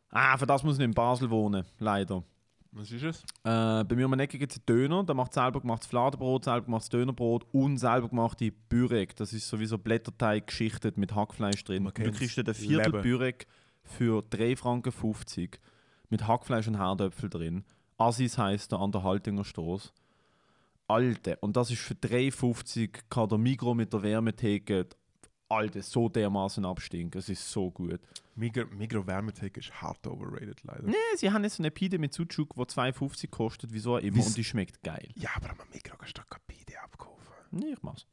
[0.10, 2.24] Ah, für das muss ich in Basel wohnen, leider.
[2.72, 3.22] Was ist es?
[3.44, 6.46] Äh, bei mir um die Ecke gibt es einen Döner, da macht selber gemachtes Fladenbrot,
[6.46, 9.16] selber gemachtes Dönerbrot und selber gemachte Bürek.
[9.16, 11.84] Das ist sowieso Blätterteig geschichtet mit Hackfleisch drin.
[11.84, 13.02] Man Du kriegst ein Viertel Leben.
[13.02, 13.48] Bürek
[13.90, 15.50] für 3,50 Franken
[16.10, 17.64] mit Hackfleisch und Herdöpfel drin.
[17.98, 19.90] Assis heisst der an der Haltinger Straße.
[20.88, 21.38] Alte.
[21.38, 24.88] Und das ist für 3,50 kann der Migro mit der Wärmetheke
[25.50, 27.18] Alte, so dermaßen abstinken.
[27.20, 28.00] Es ist so gut.
[28.36, 30.84] Migro, Migro Wärmetheke ist hart overrated, leider.
[30.84, 34.38] Nee, sie haben jetzt eine Pide mit Sucuk, die 2,50 kostet, wieso immer, Wie's- und
[34.38, 35.10] die schmeckt geil.
[35.16, 37.34] Ja, aber am Migro kannst du keine Pide abkaufen.
[37.52, 38.06] Nee, ich mach's.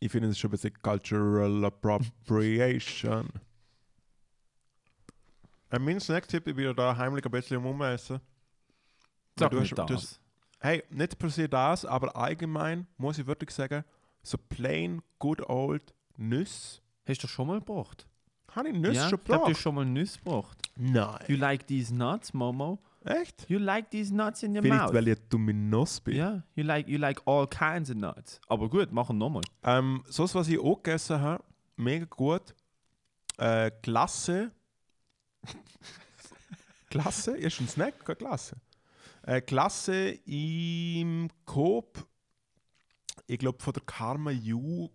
[0.00, 3.28] Ich finde, es ist schon ein bisschen Cultural Appropriation.
[5.78, 8.20] Mein Snacktipp, ich bin da heimlich ein bisschen Umessen.
[9.38, 9.90] Sag du hast- du das.
[9.90, 10.20] hast-
[10.60, 13.84] Hey, nicht per se das, aber allgemein muss ich wirklich sagen,
[14.22, 16.80] so plain, good old Nüsse.
[17.06, 18.06] Hast du das schon mal gebracht?
[18.52, 19.62] Habe ich Nüsse ja, schon ich glaube, du hast gebracht?
[19.62, 20.58] schon mal Nüsse gebracht.
[20.76, 21.18] Nein.
[21.28, 22.78] You like these nuts, Momo?
[23.04, 23.44] Echt?
[23.50, 24.94] You like these nuts in your Vielleicht, mouth?
[24.94, 26.16] weil ich eine dumme Nuss bin.
[26.16, 28.40] Ja, you like, you like all kinds of nuts.
[28.48, 29.42] Aber gut, machen nochmal.
[29.64, 31.44] Ähm, so was ich auch gegessen habe,
[31.76, 32.54] mega gut.
[33.36, 34.52] Äh, Glasse.
[36.90, 37.36] Glasse?
[37.36, 38.04] Ist ein Snack?
[38.04, 38.56] Keine Glasse.
[39.22, 42.06] Äh, Glasse im Coop.
[43.26, 44.90] Ich glaube von der Karma Ju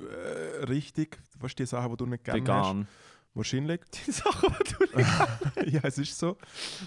[0.00, 1.18] äh, richtig.
[1.38, 2.68] Was die Sache, die du nicht gerne hast?
[2.68, 2.88] Vegan.
[3.34, 3.80] Wahrscheinlich.
[4.06, 6.36] Die Sache, die du nicht ja, es ist so.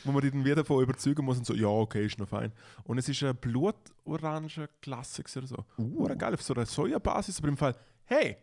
[0.03, 2.51] Wo man die dann wieder davon überzeugen muss und so, ja, okay, ist noch fein.
[2.83, 5.65] Und es ist eine blutorange Klasse oder so.
[5.79, 6.07] Uh.
[6.15, 8.37] geil, auf so einer Sojabasis, aber im Fall, hey,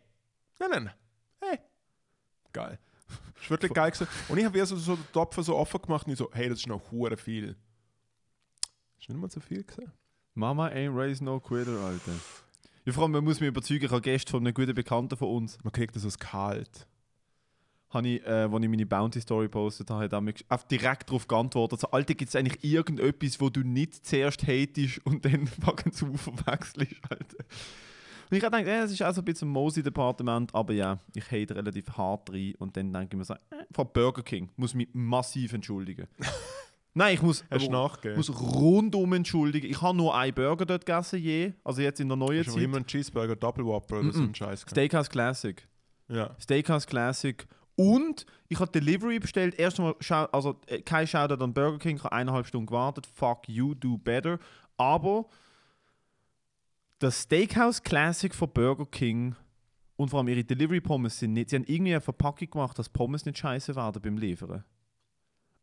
[0.59, 0.91] nein, nein,
[1.41, 1.59] hey,
[2.53, 2.79] geil.
[3.41, 4.09] Ist wirklich geil gewesen.
[4.29, 6.49] Und ich habe wieder so, so den Topf so offen gemacht und ich so, hey,
[6.49, 7.57] das ist noch hure viel.
[9.01, 9.91] Ist nicht mal so viel gesehen.
[10.35, 12.13] Mama ain't raised no quitter, Alter.
[12.85, 15.29] Ja, vor allem, man muss mich überzeugen, ich habe Gäste von einem guten Bekannten von
[15.29, 15.59] uns.
[15.63, 16.87] Man kriegt das als kalt.
[17.91, 21.79] habe ich, äh, als ich meine Bounty-Story postet habe, hat er direkt darauf geantwortet.
[21.79, 26.15] Also, Alter, gibt es eigentlich irgendetwas, wo du nicht zuerst hatest und dann fucking zu
[26.15, 27.45] verwechselst, Alter.
[28.33, 30.99] Und ich habe gedacht, ja, es ist auch so ein bisschen ein Mosey-Departement, aber ja,
[31.15, 33.39] ich hate relativ hart rein und dann denke ich mir so, äh,
[33.73, 36.07] von Burger King muss mich massiv entschuldigen.
[36.95, 38.17] Nein, ich muss, Hast nachgegeben?
[38.17, 39.67] muss rundum entschuldigen.
[39.71, 42.63] Ich habe nur einen Burger dort gegessen, je, also jetzt in der neuen Hast Zeit.
[42.63, 44.25] immer einen Cheeseburger, Double Whopper oder so Mhm.
[44.27, 44.61] einen Scheiß?
[44.61, 44.71] gehabt?
[44.71, 45.69] Steakhouse Classic.
[46.09, 46.35] Ja.
[46.41, 47.47] Steakhouse Classic.
[47.77, 49.59] Und ich habe Delivery bestellt.
[49.59, 49.95] Erstmal,
[50.33, 51.97] also äh, kein Shoutout an Burger King.
[51.97, 53.07] Ich habe eineinhalb Stunden gewartet.
[53.15, 54.39] Fuck you, do better.
[54.77, 55.27] Aber
[57.03, 59.35] das Steakhouse Classic von Burger King
[59.97, 61.51] und vor allem ihre Delivery Pommes sind nicht.
[61.51, 64.65] Sie haben irgendwie eine Verpackung gemacht, dass Pommes nicht scheiße werden beim Liefern.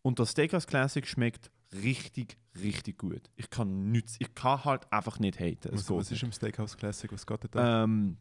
[0.01, 3.29] Und das Steakhouse Classic schmeckt richtig, richtig gut.
[3.35, 5.69] Ich kann nichts, ich kann halt einfach nicht haten.
[5.71, 7.11] Was, was ist im Steakhouse Classic?
[7.11, 7.83] Was geht da?
[7.83, 8.17] Ähm,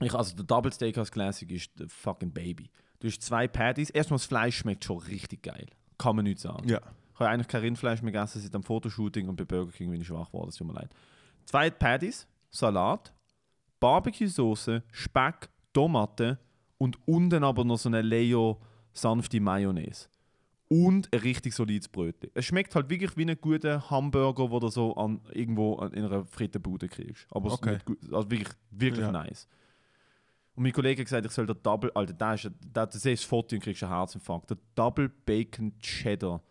[0.00, 2.70] ich, also der Double Steakhouse Classic ist der fucking Baby.
[3.00, 3.90] Du hast zwei Patties.
[3.90, 5.66] Erstmal das Fleisch schmeckt schon richtig geil.
[5.98, 6.68] Kann man nicht sagen.
[6.68, 6.80] ja.
[7.14, 10.00] Ich habe eigentlich kein Rindfleisch mehr gegessen seit dem Fotoshooting und bei Burger King bin
[10.00, 10.48] ich schwach geworden.
[10.48, 10.90] Es tut mir leid.
[11.44, 13.12] Zwei Patties, Salat,
[13.80, 16.38] Barbecue-Soße, Speck, Tomate
[16.78, 18.56] und unten aber noch so eine Layer
[18.92, 20.08] sanfte Mayonnaise.
[20.68, 22.30] Und ein richtig solides Brötchen.
[22.34, 26.04] Es schmeckt halt wirklich wie ein guter Hamburger, den du so an, irgendwo an, in
[26.04, 27.26] einer Frittenbude kriegst.
[27.30, 27.78] Aber es ist Okay.
[27.84, 29.12] gut, also wirklich, wirklich Ja.
[29.12, 29.46] nice.
[30.54, 33.22] Und mein Kollege hat gesagt, ich soll der Double, Alter, da ist, da, du siehst
[33.22, 34.50] das Foto und kriegst einen Herzinfarkt.
[34.50, 36.42] Der Double Bacon Cheddar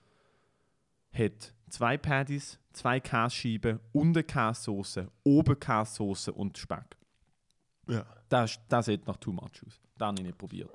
[1.14, 6.98] hat zwei Patties, zwei Käsescheiben und eine Käsesoße, oben Käsesoße und Speck.
[7.88, 8.06] ja.
[8.30, 9.82] Das, das sieht nach too much aus.
[9.98, 10.70] Das habe ich nicht probiert.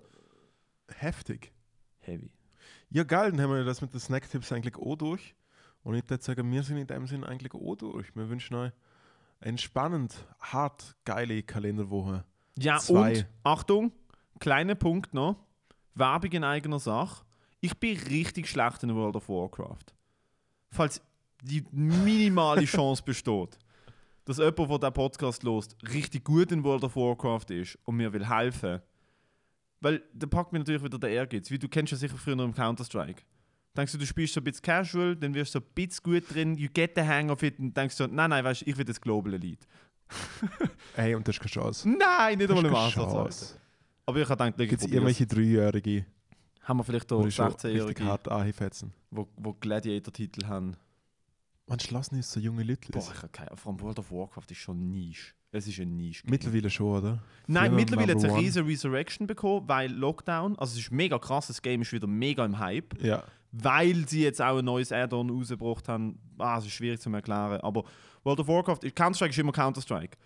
[0.89, 1.53] Heftig.
[2.01, 2.31] Heavy.
[2.91, 5.35] Ja, geil, dann haben wir das mit den Snacktipps eigentlich auch durch.
[5.83, 8.15] Und ich würde sagen, wir sind in dem Sinn eigentlich auch durch.
[8.15, 8.73] Wir wünschen euch
[9.41, 12.25] eine spannend, hart, geile Kalenderwoche.
[12.59, 13.19] Ja, Zwei.
[13.21, 13.93] und Achtung,
[14.39, 15.37] kleiner Punkt noch.
[15.95, 17.25] Werbung in eigener Sache.
[17.61, 19.96] Ich bin richtig schlecht in World of Warcraft.
[20.77, 21.01] Falls
[21.43, 23.59] die minimale Chance besteht,
[24.27, 28.13] dass jemand, der diesen Podcast lost, richtig gut in World of Warcraft ist und mir
[28.13, 28.83] will helfen.
[29.81, 31.51] Weil da packt mir natürlich wieder der Ehrgeiz.
[31.51, 33.23] Wie du kennst ja sicher früher noch im Counter-Strike.
[33.77, 36.35] Denkst du, du spielst so ein bisschen casual, dann wirst du so ein bisschen gut
[36.35, 38.77] drin, you get the hang of it und denkst du, nein, nein, weißt du, ich
[38.77, 39.67] will das Global Elite.
[40.95, 41.89] Hey, und das ist keine Chance.
[41.89, 43.59] Nein, nicht einmal im Ansatz.
[44.07, 46.07] Aber ich habe gedacht, Gibt es irgendwelche Dreijährige,
[46.67, 48.93] Haben wir vielleicht auch schon richtig 16-Jährige, hart anfetzen?
[49.11, 50.77] wo, wo Gladiator-Titel haben?
[51.69, 52.93] Man schlossen ist so junge Leute.
[52.93, 55.35] Boah, ich habe keine Vor allem World of Warcraft ist schon Nische.
[55.51, 56.23] Es ist ein Nische.
[56.29, 57.23] Mittlerweile schon, oder?
[57.47, 61.19] Nein, Früher mittlerweile hat es eine riesen Resurrection bekommen, weil Lockdown, also es ist mega
[61.19, 63.23] krass, das Game ist wieder mega im Hype, Ja.
[63.53, 66.19] weil sie jetzt auch ein neues Add-on rausgebracht haben.
[66.39, 67.85] Ah, es ist schwierig zu erklären, aber
[68.23, 70.17] World of Warcraft, Counter-Strike ist immer Counter-Strike.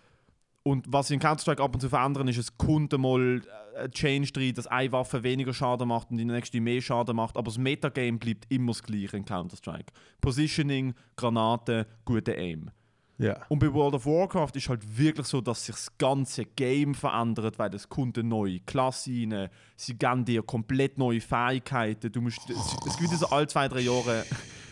[0.63, 3.41] Und was sie in Counter-Strike ab und zu verändern, ist, es kommt mal
[3.75, 7.15] äh, ein Change drin, dass eine Waffe weniger Schaden macht und die nächste mehr Schaden
[7.15, 7.35] macht.
[7.35, 9.91] Aber das Metagame bleibt immer das gleiche in Counter-Strike.
[10.21, 12.69] Positioning, Granaten, guter Aim.
[13.17, 13.37] Ja.
[13.49, 17.59] Und bei World of Warcraft ist halt wirklich so, dass sich das ganze Game verändert,
[17.59, 22.11] weil es kommt eine neue Klasse rein, sie geben dir komplett neue Fähigkeiten.
[22.11, 24.25] Du musst, es, es gibt so alle zwei, drei Jahre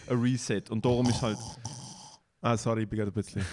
[0.10, 1.38] ein Reset und darum ist halt...
[2.42, 3.46] Ah, sorry, ich bin gerade ein bisschen.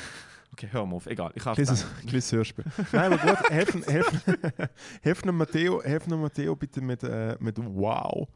[0.57, 1.33] Okay, hör mal auf, egal.
[1.35, 2.65] Ich habe Kleines, kleines Hörspiel.
[2.91, 4.23] Nein, aber gut, helfen, helfen,
[5.03, 8.27] helfen Matteo, helfen Matteo bitte mit, äh, mit Wow.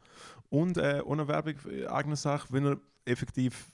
[0.49, 1.55] Und äh, ohne Werbung
[1.89, 3.71] eigene Sache, wenn er effektiv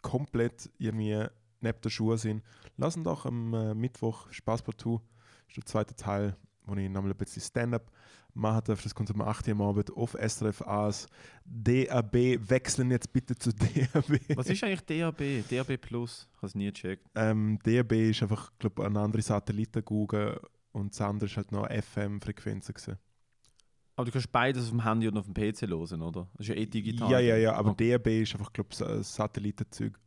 [0.00, 1.26] komplett irgendwie
[1.60, 2.42] neben der Schuhe sind,
[2.78, 5.02] lassen doch am äh, Mittwoch Spaß partout.
[5.46, 7.90] Das ist der zweite Teil, wo ich nochmal ein bisschen Stand-up
[8.34, 8.82] machen darf.
[8.82, 11.06] Das kommt um 8 Uhr am Abend auf SRF AS.
[11.44, 12.14] DAB,
[12.48, 14.20] wechseln jetzt bitte zu DAB.
[14.36, 15.48] Was ist eigentlich DAB?
[15.48, 16.28] DAB Plus?
[16.30, 17.06] Ich habe es nie gecheckt.
[17.14, 20.36] Ähm, DAB ist einfach, glaube eine andere Satelliten googeln
[20.72, 22.74] und das andere ist halt noch FM-Frequenzen.
[23.96, 26.28] Aber du kannst beides auf dem Handy und auf dem PC hören, oder?
[26.32, 27.10] Das ist ja eh digital.
[27.12, 27.92] Ja, ja, ja, aber Okay.
[27.92, 30.00] DAB ist einfach, glaube ich, Satellitenzeug.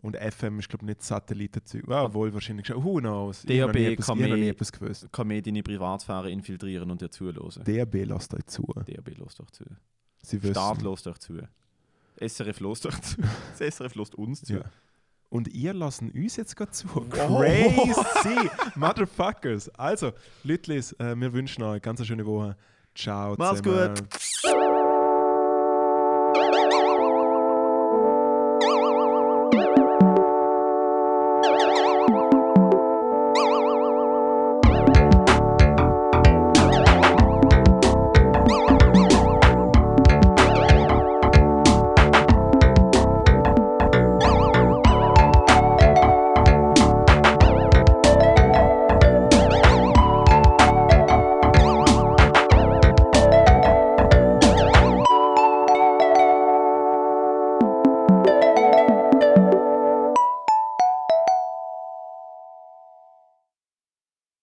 [0.00, 1.82] Und FM ist, glaube ich, nicht Satellitenzeug.
[1.88, 2.82] Ja, wohl wahrscheinlich schon.
[2.84, 3.42] Who knows?
[3.44, 5.08] Ich habe noch nie DAB etwas- kann ich habe nie mehr- etwas gewusst.
[5.12, 7.64] Kann mir deine Privatsphäre infiltrieren und dir zuhören.
[7.64, 8.62] DAB lasst euch zu.
[8.86, 9.64] DAB lässt euch zu.
[10.22, 10.54] Sie wissen.
[10.54, 11.34] Staat lässt euch zu.
[12.20, 13.16] SRF lässt euch zu.
[13.58, 14.54] Das SRF lässt uns zu.
[14.54, 14.60] Ja.
[15.30, 16.86] Und ihr lassen uns jetzt gerade zu.
[16.94, 17.00] Oh.
[17.10, 18.48] Crazy!
[18.76, 19.68] Motherfuckers!
[19.70, 20.12] Also,
[20.44, 22.56] Lütlis, äh, wir wünschen euch eine ganz schöne Woche.
[22.94, 23.94] Ciao Mach's zusammen.
[23.94, 24.08] gut.